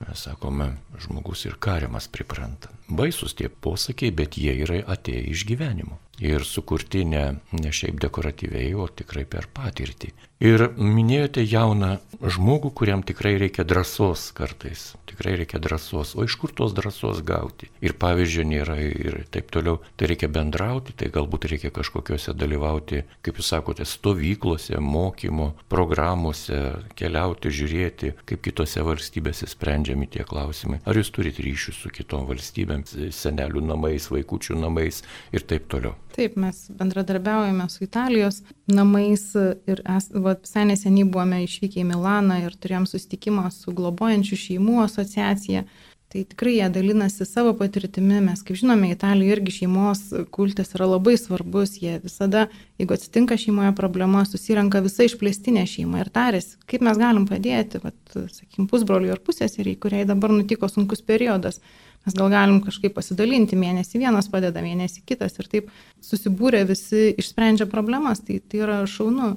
Mes 0.09 0.21
sakome, 0.27 0.67
žmogus 1.05 1.45
ir 1.45 1.57
kariamas 1.67 2.07
pripranta. 2.15 2.71
Baisus 3.01 3.35
tie 3.39 3.51
posakiai, 3.67 4.15
bet 4.21 4.39
jie 4.43 4.55
yra 4.65 4.79
atėję 4.95 5.27
iš 5.35 5.45
gyvenimo 5.51 5.99
ir 6.21 6.45
sukurti 6.45 7.05
ne, 7.05 7.25
ne 7.53 7.73
šiaip 7.73 8.01
dekoratyviai, 8.03 8.75
o 8.77 8.87
tikrai 8.93 9.25
per 9.29 9.49
patirtį. 9.57 10.13
Ir 10.41 10.71
minėjote 10.81 11.43
jauną 11.45 11.99
žmogų, 12.25 12.71
kuriam 12.77 13.03
tikrai 13.05 13.35
reikia 13.43 13.65
drąsos 13.69 14.31
kartais, 14.37 14.95
tikrai 15.09 15.35
reikia 15.37 15.61
drąsos. 15.61 16.15
O 16.17 16.25
iš 16.25 16.39
kur 16.41 16.53
tos 16.57 16.73
drąsos 16.77 17.21
gauti? 17.29 17.69
Ir 17.85 17.93
pavyzdžio 18.01 18.47
nėra 18.49 18.79
ir 18.81 19.19
taip 19.33 19.51
toliau. 19.53 19.83
Tai 20.01 20.09
reikia 20.09 20.31
bendrauti, 20.33 20.97
tai 20.97 21.11
galbūt 21.13 21.45
reikia 21.53 21.73
kažkokiuose 21.77 22.33
dalyvauti, 22.33 23.03
kaip 23.21 23.41
jūs 23.41 23.53
sakote, 23.53 23.85
stovyklose, 23.85 24.81
mokymo 24.81 25.51
programuose, 25.73 26.63
keliauti, 26.97 27.53
žiūrėti, 27.61 28.15
kaip 28.25 28.45
kitose 28.49 28.85
valstybėse 28.87 29.49
sprendžiami 29.91 30.07
tie 30.07 30.25
klausimai. 30.25 30.81
Ar 30.87 30.97
jūs 30.97 31.11
turite 31.11 31.43
ryšių 31.43 31.73
su 31.75 31.91
kitom 31.91 32.27
valstybėm, 32.29 32.85
senelių 33.11 33.63
namais, 33.65 34.09
vaikučių 34.11 34.59
namais 34.61 35.03
ir 35.33 35.43
taip 35.43 35.69
toliau. 35.69 35.95
Taip, 36.15 36.37
mes 36.37 36.71
bendradarbiaujame 36.71 37.69
su 37.71 37.85
Italijos 37.85 38.43
namais 38.69 39.35
ir 39.35 39.83
visai 39.83 40.67
neseniai 40.67 41.09
buvome 41.09 41.43
išvykę 41.45 41.83
į 41.83 41.89
Milaną 41.91 42.41
ir 42.45 42.57
turėjom 42.57 42.87
susitikimą 42.87 43.51
su 43.51 43.73
globojančių 43.73 44.37
šeimų 44.37 44.83
asociacija. 44.85 45.65
Tai 46.11 46.25
tikrai 46.27 46.57
jie 46.57 46.67
dalinasi 46.75 47.23
savo 47.23 47.53
patirtimi, 47.55 48.17
mes 48.25 48.41
kaip 48.43 48.57
žinome, 48.59 48.89
Italijoje 48.91 49.37
irgi 49.37 49.53
šeimos 49.61 50.01
kultas 50.35 50.75
yra 50.75 50.89
labai 50.91 51.13
svarbus, 51.15 51.77
jie 51.79 52.01
visada, 52.03 52.49
jeigu 52.83 52.97
atsitinka 52.97 53.37
šeimoje 53.39 53.71
problema, 53.79 54.25
susirenka 54.27 54.81
visa 54.83 55.07
išplėstinė 55.07 55.63
šeima 55.71 56.01
ir 56.03 56.11
tarėsi, 56.11 56.57
kaip 56.67 56.83
mes 56.83 56.99
galim 56.99 57.29
padėti, 57.31 57.79
vat, 57.85 57.95
sakykim, 58.17 58.67
pusbroliui 58.73 59.15
ar 59.15 59.23
pusėseriai, 59.23 59.79
kuriai 59.79 60.09
dabar 60.09 60.35
nutiko 60.35 60.67
sunkus 60.73 61.07
periodas. 61.07 61.63
Mes 62.03 62.19
gal 62.19 62.35
galim 62.35 62.59
kažkaip 62.65 62.99
pasidalinti, 62.99 63.55
mėnesį 63.61 64.03
vienas 64.03 64.27
padeda, 64.35 64.67
mėnesį 64.67 65.07
kitas 65.07 65.39
ir 65.39 65.47
taip 65.53 65.71
susibūrę 66.03 66.65
visi 66.67 67.13
išsprendžia 67.23 67.71
problemas, 67.71 68.27
tai, 68.27 68.43
tai 68.43 68.65
yra 68.67 68.83
šaunu. 68.91 69.37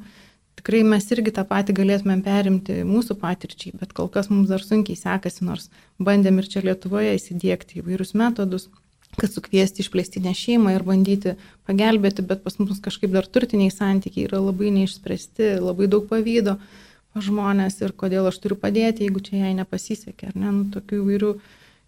Tikrai 0.64 0.86
mes 0.88 1.04
irgi 1.12 1.34
tą 1.36 1.44
patį 1.44 1.74
galėtumėm 1.76 2.22
perimti 2.24 2.78
mūsų 2.88 3.18
patirčiai, 3.20 3.74
bet 3.76 3.92
kol 3.92 4.08
kas 4.08 4.30
mums 4.32 4.48
dar 4.48 4.64
sunkiai 4.64 4.96
sekasi, 4.96 5.44
nors 5.44 5.66
bandėm 6.00 6.38
ir 6.40 6.48
čia 6.48 6.62
Lietuvoje 6.64 7.18
įsidėkti 7.18 7.82
įvairius 7.82 8.14
metodus, 8.16 8.70
kad 9.20 9.28
sukviesti 9.34 9.84
išplėstinę 9.84 10.32
šeimą 10.32 10.78
ir 10.78 10.86
bandyti 10.88 11.34
pagelbėti, 11.68 12.24
bet 12.30 12.46
pas 12.46 12.56
mus 12.62 12.80
kažkaip 12.80 13.12
dar 13.12 13.28
turtiniai 13.28 13.74
santykiai 13.76 14.30
yra 14.30 14.40
labai 14.40 14.72
neišspręsti, 14.78 15.58
labai 15.60 15.90
daug 15.92 16.08
pavydo 16.08 16.56
žmonės 17.20 17.82
ir 17.84 17.92
kodėl 18.00 18.32
aš 18.32 18.40
turiu 18.46 18.56
padėti, 18.58 19.04
jeigu 19.04 19.20
čia 19.26 19.44
jai 19.44 19.52
nepasisekė, 19.60 20.32
ar 20.32 20.40
ne, 20.40 20.54
nu, 20.56 20.64
tokių 20.72 21.02
įvairių 21.04 21.34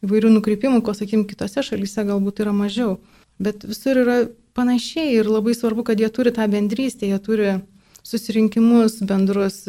įvairių 0.05 0.33
nukreipimų, 0.35 0.81
ko, 0.83 0.93
sakykim, 0.93 1.23
kitose 1.29 1.63
šalyse 1.65 2.03
galbūt 2.05 2.43
yra 2.43 2.51
mažiau. 2.53 2.97
Bet 3.39 3.63
visur 3.67 4.03
yra 4.03 4.17
panašiai 4.55 5.15
ir 5.15 5.31
labai 5.31 5.55
svarbu, 5.55 5.87
kad 5.87 5.99
jie 5.99 6.11
turi 6.13 6.35
tą 6.35 6.45
bendrystę, 6.51 7.07
jie 7.09 7.19
turi 7.23 7.55
susirinkimus 8.05 9.01
bendrus, 9.09 9.63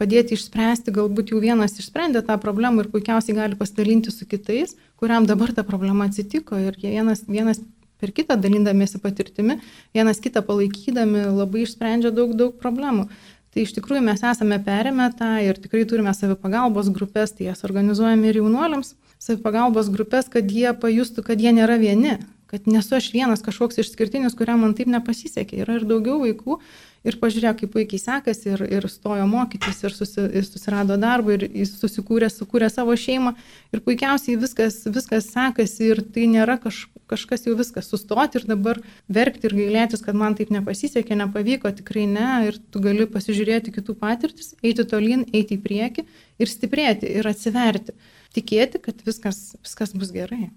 padėti 0.00 0.36
išspręsti, 0.36 0.92
galbūt 0.96 1.34
jau 1.34 1.40
vienas 1.42 1.76
išsprendė 1.80 2.22
tą 2.24 2.38
problemą 2.40 2.84
ir 2.84 2.92
puikiausiai 2.92 3.36
gali 3.36 3.58
pasidalinti 3.58 4.12
su 4.12 4.28
kitais, 4.28 4.76
kuriam 5.00 5.26
dabar 5.28 5.52
ta 5.56 5.64
problema 5.66 6.08
atsitiko 6.08 6.60
ir 6.60 6.78
jie 6.80 6.94
vienas, 6.94 7.26
vienas 7.28 7.60
per 8.00 8.14
kitą 8.16 8.38
dalindamėsi 8.40 9.00
patirtimi, 9.02 9.58
vienas 9.96 10.22
kitą 10.24 10.40
palaikydami 10.46 11.26
labai 11.36 11.66
išsprendžia 11.66 12.14
daug, 12.16 12.32
daug 12.36 12.56
problemų. 12.62 13.10
Tai 13.50 13.64
iš 13.66 13.74
tikrųjų 13.76 14.04
mes 14.06 14.22
esame 14.24 14.60
perėmę 14.62 15.08
tą 15.18 15.32
ir 15.42 15.58
tikrai 15.58 15.82
turime 15.90 16.12
savipagalbos 16.14 16.88
grupės, 16.94 17.34
tai 17.34 17.50
jas 17.50 17.64
organizuojame 17.66 18.30
ir 18.30 18.38
jaunuoliams 18.40 18.94
savipagalbos 19.20 19.90
grupės, 19.92 20.30
kad 20.32 20.48
jie 20.48 20.70
pajustų, 20.80 21.24
kad 21.26 21.42
jie 21.42 21.52
nėra 21.52 21.76
vieni, 21.82 22.20
kad 22.50 22.70
nesu 22.70 22.96
aš 22.96 23.10
vienas 23.12 23.42
kažkoks 23.44 23.82
išskirtinis, 23.82 24.36
kuriam 24.38 24.62
man 24.64 24.72
taip 24.78 24.88
nepasisekė. 24.90 25.60
Yra 25.64 25.76
ir 25.80 25.84
daugiau 25.90 26.22
vaikų 26.22 26.60
ir 27.06 27.16
pažiūrėk, 27.20 27.62
kaip 27.62 27.72
puikiai 27.74 28.00
sekasi 28.02 28.52
ir, 28.54 28.62
ir 28.78 28.86
stojo 28.92 29.24
mokytis 29.30 29.80
ir, 29.86 29.94
susi, 29.96 30.26
ir 30.36 30.46
susirado 30.46 30.98
darbą 31.00 31.36
ir 31.38 31.46
susikūrė, 31.68 32.28
sukūrė 32.32 32.68
savo 32.72 32.96
šeimą 32.98 33.34
ir 33.74 33.82
puikiausiai 33.86 34.38
viskas, 34.40 34.82
viskas 34.92 35.30
sekasi 35.32 35.90
ir 35.94 36.02
tai 36.14 36.28
nėra 36.30 36.58
kaž, 36.62 36.84
kažkas 37.10 37.46
jau 37.48 37.56
viskas 37.58 37.90
sustoti 37.90 38.40
ir 38.40 38.46
dabar 38.50 38.80
verkti 39.08 39.48
ir 39.48 39.56
gailėtis, 39.58 40.04
kad 40.04 40.18
man 40.18 40.36
taip 40.38 40.52
nepasisekė, 40.54 41.16
nepavyko, 41.24 41.72
tikrai 41.80 42.06
ne 42.10 42.30
ir 42.50 42.60
tu 42.70 42.82
gali 42.84 43.08
pasižiūrėti 43.10 43.74
kitų 43.74 43.96
patirtis, 44.00 44.54
eiti 44.62 44.86
tolyn, 44.88 45.26
eiti 45.32 45.56
į 45.56 45.64
priekį 45.64 46.06
ir 46.40 46.52
stiprėti 46.52 47.10
ir 47.20 47.28
atsiverti 47.30 47.96
tikėti, 48.36 48.78
kad 48.82 49.00
viskas, 49.06 49.54
viskas 49.64 49.96
bus 49.96 50.12
gerai. 50.14 50.50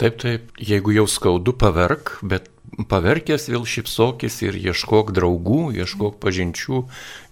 Taip, 0.00 0.16
taip, 0.18 0.48
jeigu 0.58 0.90
jau 0.96 1.04
skaudu, 1.06 1.52
paverk, 1.54 2.16
bet 2.26 2.48
paverkęs 2.88 3.46
vėl 3.52 3.64
šipsokis 3.68 4.40
ir 4.44 4.56
ieškok 4.58 5.12
draugų, 5.14 5.74
ieškok 5.78 6.18
pažinčių, 6.22 6.80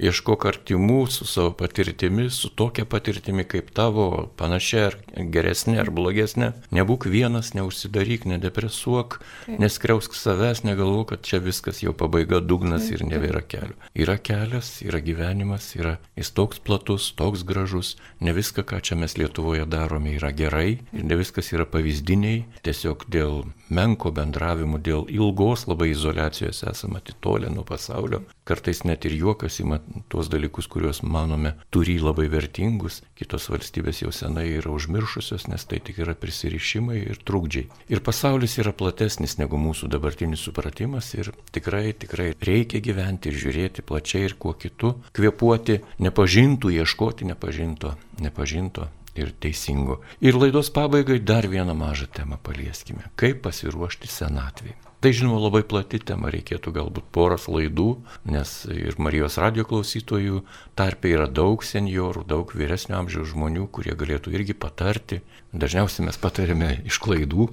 ieškok 0.03 0.47
artimų 0.51 1.01
su 1.11 1.27
savo 1.29 1.53
patirtimi, 1.59 2.29
su 2.31 2.51
tokia 2.51 2.85
patirtimi 2.89 3.45
kaip 3.49 3.73
tavo, 3.75 4.31
panašia 4.39 4.85
ar 4.91 4.99
geresnė 5.35 5.81
ar 5.83 5.91
blogesnė. 5.95 6.53
Nebūk 6.75 7.09
vienas, 7.11 7.53
neužsidaryk, 7.59 8.27
nedepresuok, 8.31 9.19
taip. 9.19 9.59
neskriausk 9.63 10.17
savęs, 10.19 10.63
negalvo, 10.67 11.05
kad 11.11 11.25
čia 11.27 11.43
viskas 11.43 11.83
jau 11.83 11.95
pabaiga, 11.97 12.41
dugnas 12.41 12.89
taip, 12.89 13.01
ir 13.01 13.07
nebėra 13.11 13.43
kelio. 13.43 13.77
Yra 13.99 14.19
kelias, 14.23 14.77
yra 14.85 15.03
gyvenimas, 15.03 15.73
yra 15.79 15.97
jis 16.19 16.33
toks 16.37 16.63
platus, 16.63 17.11
toks 17.19 17.45
gražus, 17.49 17.97
ne 18.21 18.35
viską, 18.37 18.67
ką 18.69 18.83
čia 18.85 18.99
mes 19.01 19.19
Lietuvoje 19.19 19.67
darome, 19.69 20.15
yra 20.17 20.33
gerai 20.35 20.83
ir 20.93 21.05
ne 21.05 21.19
viskas 21.19 21.53
yra 21.55 21.67
pavyzdiniai 21.69 22.45
tiesiog 22.65 23.07
dėl 23.13 23.43
menko 23.73 24.13
bendravimo, 24.15 24.79
dėl 24.83 25.07
ilgos 25.23 25.67
labai 25.71 25.91
izolacijos 25.93 26.63
esame 26.69 27.01
atitolę 27.01 27.51
nuo 27.51 27.65
pasaulio. 27.65 28.23
Kartais 28.45 28.83
net 28.85 29.07
ir 29.07 29.15
juokas 29.17 29.61
ima 29.63 29.79
tuos 30.13 30.29
dalykus, 30.33 30.69
kuriuos 30.69 31.03
manome 31.03 31.55
turi 31.71 31.99
labai 32.03 32.29
vertingus, 32.33 33.01
kitos 33.19 33.49
valstybės 33.53 34.03
jau 34.03 34.13
senai 34.15 34.49
yra 34.59 34.73
užmiršusios, 34.75 35.47
nes 35.51 35.67
tai 35.71 35.81
tik 35.85 36.03
yra 36.03 36.15
prisirišimai 36.19 36.99
ir 37.03 37.21
trukdžiai. 37.25 37.69
Ir 37.93 38.03
pasaulis 38.05 38.59
yra 38.63 38.75
platesnis 38.77 39.39
negu 39.39 39.61
mūsų 39.61 39.91
dabartinis 39.93 40.43
supratimas 40.43 41.13
ir 41.15 41.33
tikrai, 41.55 41.93
tikrai 41.95 42.33
reikia 42.41 42.83
gyventi 42.85 43.31
ir 43.31 43.39
žiūrėti 43.45 43.87
plačiai 43.87 44.27
ir 44.31 44.39
kuo 44.39 44.57
kitu, 44.59 44.97
kvepuoti 45.15 45.81
nepažintų, 46.03 46.75
ieškoti 46.83 47.31
nepažinto, 47.31 47.95
nepažinto 48.23 48.89
ir 49.15 49.33
teisingo. 49.41 50.01
Ir 50.21 50.39
laidos 50.39 50.71
pabaigai 50.73 51.21
dar 51.21 51.49
vieną 51.49 51.75
mažą 51.77 52.09
temą 52.17 52.39
palieskime. 52.43 53.11
Kaip 53.17 53.43
pasiruošti 53.47 54.09
senatvėje. 54.09 54.92
Tai 55.03 55.11
žinoma 55.11 55.41
labai 55.43 55.65
plati 55.67 55.99
tema, 55.99 56.29
reikėtų 56.31 56.71
galbūt 56.77 57.09
poras 57.11 57.49
laidų, 57.51 57.89
nes 58.31 58.51
ir 58.71 58.95
Marijos 59.03 59.35
radio 59.43 59.65
klausytojų 59.67 60.45
tarpe 60.79 61.11
yra 61.11 61.25
daug 61.27 61.65
seniorų, 61.67 62.23
daug 62.31 62.53
vyresnio 62.55 63.01
amžiaus 63.01 63.33
žmonių, 63.33 63.65
kurie 63.75 63.97
galėtų 63.99 64.31
irgi 64.37 64.55
patarti. 64.55 65.19
Dažniausiai 65.51 66.07
mes 66.07 66.21
patarėme 66.23 66.71
iš 66.87 67.01
klaidų, 67.03 67.49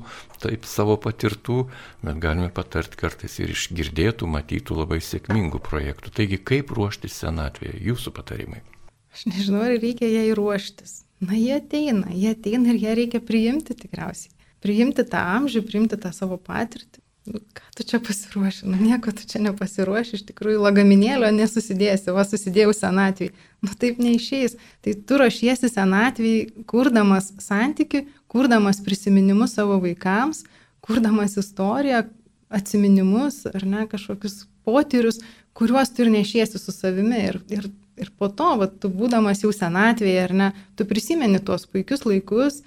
taip 0.46 0.70
savo 0.70 1.00
patirtų, 1.02 1.58
bet 2.06 2.22
galime 2.22 2.52
patarti 2.54 3.02
kartais 3.02 3.40
ir 3.42 3.56
iš 3.56 3.66
girdėtų, 3.74 4.30
matytų 4.30 4.78
labai 4.84 5.02
sėkmingų 5.02 5.64
projektų. 5.72 6.14
Taigi 6.22 6.38
kaip 6.54 6.70
ruoštis 6.78 7.18
senatvėje, 7.24 7.82
jūsų 7.90 8.14
patarimai? 8.14 8.62
Aš 9.10 9.26
nežinau, 9.34 9.66
ar 9.66 9.74
reikia 9.82 10.06
jai 10.06 10.30
ruoštis. 10.38 11.00
Na, 11.26 11.34
jie 11.34 11.58
ateina, 11.58 12.14
jie 12.14 12.38
ateina 12.38 12.76
ir 12.76 12.84
ją 12.86 12.98
reikia 13.02 13.26
priimti 13.26 13.74
tikriausiai. 13.74 14.38
Priimti 14.62 15.02
tą 15.02 15.26
amžių, 15.40 15.66
priimti 15.66 15.98
tą 15.98 16.14
savo 16.14 16.38
patirtį. 16.38 16.99
Nu, 17.30 17.39
ką 17.54 17.65
tu 17.78 17.84
čia 17.86 18.00
pasiruoši? 18.02 18.65
Nu, 18.65 18.78
nieko 18.82 19.12
tu 19.13 19.26
čia 19.30 19.42
nepasiruoši, 19.44 20.18
iš 20.18 20.24
tikrųjų 20.32 20.63
lagaminėlio 20.63 21.30
nesusidėsi, 21.36 22.10
va 22.15 22.24
susidėjau 22.26 22.74
senatvį. 22.74 23.28
Nu, 23.65 23.74
taip 23.78 24.00
neišeis. 24.02 24.56
Tai 24.86 24.94
tu 25.06 25.20
ruošiesi 25.22 25.70
senatvį, 25.70 26.34
kurdamas 26.70 27.30
santyki, 27.44 28.08
kurdamas 28.32 28.82
prisiminimus 28.86 29.54
savo 29.60 29.78
vaikams, 29.84 30.42
kurdamas 30.86 31.38
istoriją, 31.38 32.08
atsiminimus 32.50 33.44
ar 33.52 33.65
ne 33.70 33.86
kažkokius 33.92 34.48
potyrius, 34.65 35.22
kuriuos 35.54 35.94
tu 35.94 36.06
ir 36.06 36.10
nešiesi 36.15 36.62
su 36.62 36.74
savimi. 36.74 37.20
Ir, 37.30 37.38
ir, 37.54 37.70
ir 38.02 38.10
po 38.18 38.32
to, 38.34 38.56
va, 38.63 38.70
tu 38.70 38.89
būdamas 38.89 39.44
jau 39.46 39.54
senatvėje, 39.54 40.24
ar 40.24 40.34
ne, 40.42 40.50
tu 40.74 40.88
prisimeni 40.89 41.42
tuos 41.46 41.68
puikius 41.70 42.08
laikus, 42.10 42.63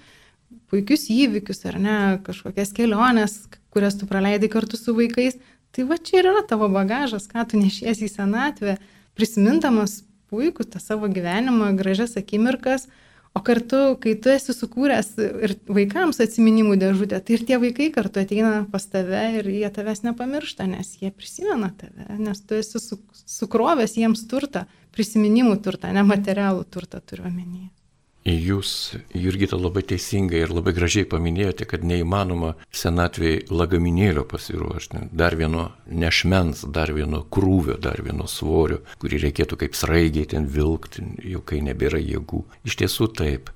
puikius 0.71 1.09
įvykius, 1.11 1.65
ar 1.73 1.81
ne, 1.83 1.99
kažkokias 2.27 2.71
keliones, 2.77 3.41
kurias 3.73 3.99
tu 3.99 4.09
praleidai 4.09 4.51
kartu 4.53 4.81
su 4.81 4.95
vaikais. 4.97 5.39
Tai 5.73 5.87
va 5.89 5.97
čia 5.97 6.21
ir 6.21 6.29
yra 6.31 6.43
tavo 6.49 6.69
bagažas, 6.69 7.25
ką 7.31 7.47
tu 7.49 7.61
nešiesi 7.61 8.05
į 8.05 8.13
senatvę, 8.13 8.77
prisimindamas 9.17 10.03
puikų 10.33 10.67
tą 10.69 10.81
savo 10.81 11.09
gyvenimą, 11.09 11.71
gražias 11.79 12.19
akimirkas, 12.21 12.89
O 13.33 13.41
kartu, 13.41 13.79
kai 14.01 14.13
tu 14.21 14.29
esi 14.29 14.53
sukūręs 14.53 15.15
ir 15.17 15.55
vaikams 15.65 16.21
atsiminimų 16.21 16.77
dėžutę, 16.83 17.17
tai 17.25 17.39
ir 17.39 17.45
tie 17.49 17.57
vaikai 17.63 17.89
kartu 17.95 18.21
ateina 18.21 18.67
pas 18.69 18.85
tave 18.93 19.23
ir 19.39 19.49
jie 19.49 19.71
tavęs 19.73 20.05
nepamiršta, 20.05 20.67
nes 20.69 20.93
jie 21.01 21.09
prisimena 21.17 21.71
tave, 21.81 22.05
nes 22.21 22.45
tu 22.45 22.59
esi 22.61 22.83
sukrovęs 23.39 23.97
jiems 23.97 24.27
turtą, 24.29 24.67
prisiminimų 24.93 25.57
turtą, 25.65 25.95
nematerialų 25.97 26.67
turtą 26.69 27.01
turiu 27.01 27.25
omenyje. 27.31 27.71
Jūs, 28.23 28.95
Jurgita, 29.19 29.57
labai 29.59 29.83
teisingai 29.83 30.45
ir 30.45 30.53
labai 30.55 30.71
gražiai 30.77 31.09
paminėjote, 31.11 31.67
kad 31.67 31.83
neįmanoma 31.83 32.53
senatvėje 32.71 33.49
lagaminėlio 33.51 34.23
pasiruošti. 34.31 35.09
Dar 35.11 35.35
vieno 35.39 35.73
nešmens, 35.91 36.63
dar 36.71 36.93
vieno 36.95 37.25
krūvio, 37.35 37.81
dar 37.83 37.99
vieno 38.07 38.29
svorio, 38.31 38.79
kurį 39.03 39.25
reikėtų 39.25 39.59
kaip 39.65 39.75
sraigiai 39.75 40.31
ten 40.37 40.47
vilkti, 40.47 41.03
jau 41.33 41.43
kai 41.43 41.59
nebėra 41.67 41.99
jėgų. 41.99 42.45
Iš 42.63 42.79
tiesų 42.85 43.11
taip, 43.19 43.51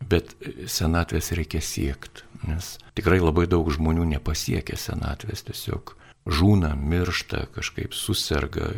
bet 0.00 0.32
senatvės 0.64 1.34
reikia 1.36 1.60
siekti, 1.60 2.24
nes 2.48 2.76
tikrai 2.96 3.20
labai 3.20 3.44
daug 3.52 3.68
žmonių 3.68 4.08
nepasiekia 4.16 4.80
senatvės 4.80 5.44
tiesiog 5.50 5.92
žūna, 6.26 6.74
miršta, 6.74 7.46
kažkaip 7.54 7.94
susirga, 7.94 8.72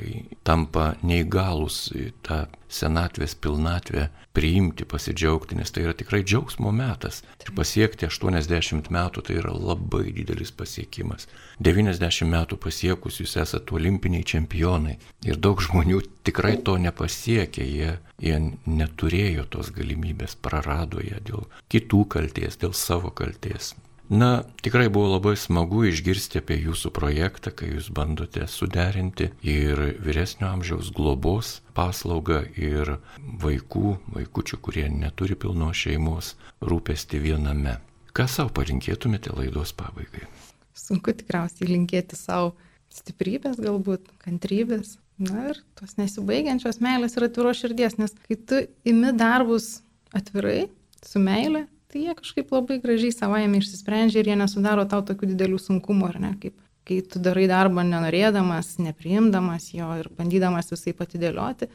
tampa 0.44 0.92
neįgalus 1.02 1.88
tą 2.26 2.44
senatvės 2.68 3.34
pilnatvę 3.40 4.08
priimti, 4.36 4.84
pasidžiaugti, 4.84 5.56
nes 5.58 5.72
tai 5.72 5.86
yra 5.86 5.94
tikrai 5.96 6.20
džiaugsmo 6.22 6.70
metas. 6.76 7.22
Ir 7.40 7.54
pasiekti 7.56 8.06
80 8.06 8.92
metų 8.92 9.24
tai 9.24 9.38
yra 9.40 9.54
labai 9.56 10.12
didelis 10.12 10.52
pasiekimas. 10.54 11.26
90 11.64 12.28
metų 12.28 12.60
pasiekus 12.60 13.22
jūs 13.22 13.38
esate 13.40 13.74
olimpiniai 13.74 14.26
čempionai. 14.28 14.98
Ir 15.26 15.40
daug 15.40 15.64
žmonių 15.64 16.04
tikrai 16.28 16.58
to 16.62 16.76
nepasiekė, 16.84 17.64
jie, 17.64 17.96
jie 18.20 18.38
neturėjo 18.68 19.48
tos 19.56 19.72
galimybės, 19.74 20.36
prarado 20.36 21.02
ją 21.02 21.24
dėl 21.24 21.48
kitų 21.72 22.04
kalties, 22.12 22.60
dėl 22.60 22.76
savo 22.76 23.10
kalties. 23.10 23.72
Na, 24.08 24.42
tikrai 24.62 24.88
buvo 24.88 25.10
labai 25.12 25.34
smagu 25.36 25.82
išgirsti 25.84 26.40
apie 26.40 26.56
jūsų 26.62 26.90
projektą, 26.96 27.52
kai 27.52 27.74
jūs 27.74 27.90
bandote 27.92 28.46
suderinti 28.48 29.28
ir 29.44 29.82
vyresnio 30.00 30.48
amžiaus 30.48 30.88
globos 30.96 31.58
paslaugą 31.76 32.40
ir 32.56 32.94
vaikų, 33.42 33.98
vaikučių, 34.16 34.60
kurie 34.64 34.86
neturi 34.88 35.36
pilnos 35.36 35.84
šeimos, 35.84 36.32
rūpesti 36.64 37.20
viename. 37.20 37.76
Ką 38.16 38.24
savo 38.32 38.54
palinkėtumėte 38.56 39.36
laidos 39.36 39.74
pabaigai? 39.76 40.24
Sunku 40.72 41.12
tikriausiai 41.12 41.68
linkėti 41.68 42.16
savo 42.16 42.54
stiprybės, 42.88 43.60
galbūt 43.60 44.08
kantrybės. 44.24 44.96
Na 45.20 45.50
ir 45.50 45.60
tos 45.76 45.98
nesibaigiančios 45.98 46.78
meilės 46.80 47.18
ir 47.18 47.26
atviros 47.26 47.60
širdies, 47.60 47.98
nes 48.00 48.14
kai 48.24 48.36
tu 48.38 48.60
imi 48.88 49.10
darbus 49.18 49.82
atvirai, 50.16 50.70
su 51.04 51.20
meilė, 51.20 51.66
tai 51.88 52.04
jie 52.04 52.14
kažkaip 52.18 52.50
labai 52.52 52.78
gražiai 52.82 53.14
savaime 53.14 53.60
išsisprendžia 53.62 54.22
ir 54.22 54.32
jie 54.32 54.38
nesudaro 54.40 54.84
tau 54.88 55.04
tokių 55.06 55.32
didelių 55.32 55.60
sunkumų, 55.62 56.10
ar 56.12 56.20
ne, 56.22 56.32
kaip 56.42 56.56
kai 56.88 57.02
tu 57.04 57.20
darai 57.20 57.44
darbą 57.50 57.84
nenorėdamas, 57.84 58.78
nepriimdamas 58.80 59.70
jo 59.76 59.88
ir 60.00 60.08
bandydamas 60.16 60.72
visai 60.72 60.94
patidėlioti, 60.96 61.68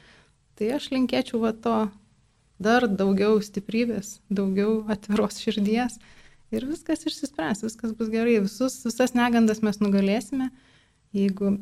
tai 0.57 0.71
aš 0.77 0.89
linkėčiau 0.93 1.41
va 1.43 1.53
to 1.53 1.75
dar 2.63 2.87
daugiau 2.89 3.37
stiprybės, 3.43 4.17
daugiau 4.33 4.81
atviros 4.93 5.37
širdies 5.43 5.99
ir 6.53 6.67
viskas 6.69 7.05
išsispręs, 7.09 7.63
viskas 7.65 7.93
bus 7.97 8.09
gerai, 8.13 8.39
Visus, 8.43 8.79
visas 8.85 9.13
negandas 9.17 9.61
mes 9.65 9.79
nugalėsime, 9.81 10.49
jeigu, 11.13 11.55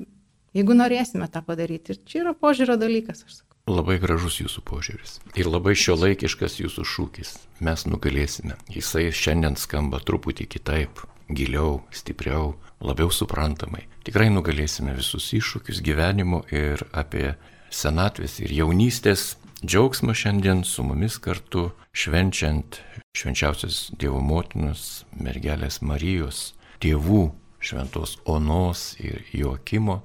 jeigu 0.56 0.76
norėsime 0.78 1.28
tą 1.32 1.44
padaryti. 1.48 1.96
Ir 1.96 2.04
čia 2.08 2.24
yra 2.26 2.36
požiūrio 2.36 2.80
dalykas, 2.80 3.26
aš 3.28 3.42
sakau. 3.42 3.51
Labai 3.70 4.00
gražus 4.02 4.40
jūsų 4.42 4.64
požiūris 4.66 5.20
ir 5.38 5.46
labai 5.46 5.76
šio 5.78 5.94
laikiškas 6.00 6.58
jūsų 6.64 6.86
šūkis. 6.88 7.34
Mes 7.62 7.86
nugalėsime. 7.86 8.58
Jisai 8.74 9.12
šiandien 9.14 9.54
skamba 9.60 10.00
truputį 10.02 10.48
kitaip, 10.50 11.04
giliau, 11.30 11.84
stipriau, 11.94 12.56
labiau 12.82 13.12
suprantamai. 13.14 13.86
Tikrai 14.02 14.32
nugalėsime 14.34 14.96
visus 14.98 15.30
iššūkius 15.38 15.84
gyvenimo 15.86 16.42
ir 16.50 16.82
apie 16.92 17.36
senatvės 17.70 18.40
ir 18.42 18.54
jaunystės 18.58 19.36
džiaugsmą 19.62 20.16
šiandien 20.18 20.66
su 20.66 20.82
mumis 20.84 21.20
kartu 21.22 21.70
švenčiant 21.94 22.82
švenčiausios 23.14 23.92
Dievo 24.00 24.24
motinos, 24.26 25.06
mergelės 25.14 25.82
Marijos, 25.86 26.56
tėvų 26.82 27.28
šventos 27.62 28.18
Onos 28.26 28.96
ir 28.98 29.22
Joakimo 29.36 30.02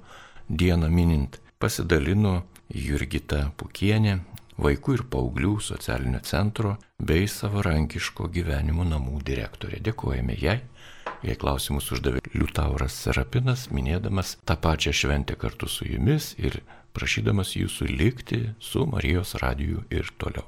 dieną 0.48 0.90
minint 0.92 1.40
pasidalino 1.59 2.42
Jurgita 2.73 3.51
Pukienė, 3.57 4.19
vaikų 4.59 4.97
ir 4.97 5.03
paauglių 5.12 5.57
socialinio 5.62 6.21
centro 6.27 6.77
bei 6.99 7.29
savarankiško 7.31 8.31
gyvenimo 8.33 8.87
namų 8.89 9.21
direktorė. 9.27 9.81
Dėkojame 9.85 10.37
jai. 10.41 10.59
Jei 11.25 11.37
klausimus 11.39 11.89
uždavė 11.95 12.21
Liutauras 12.35 12.97
Serapinas, 13.07 13.69
minėdamas 13.73 14.37
tą 14.45 14.59
pačią 14.61 14.93
šventę 14.93 15.39
kartu 15.41 15.69
su 15.71 15.87
jumis 15.89 16.35
ir 16.39 16.61
prašydamas 16.97 17.55
jūsų 17.57 17.89
likti 17.93 18.43
su 18.61 18.85
Marijos 18.91 19.37
radiju 19.41 19.87
ir 19.91 20.11
toliau. 20.19 20.45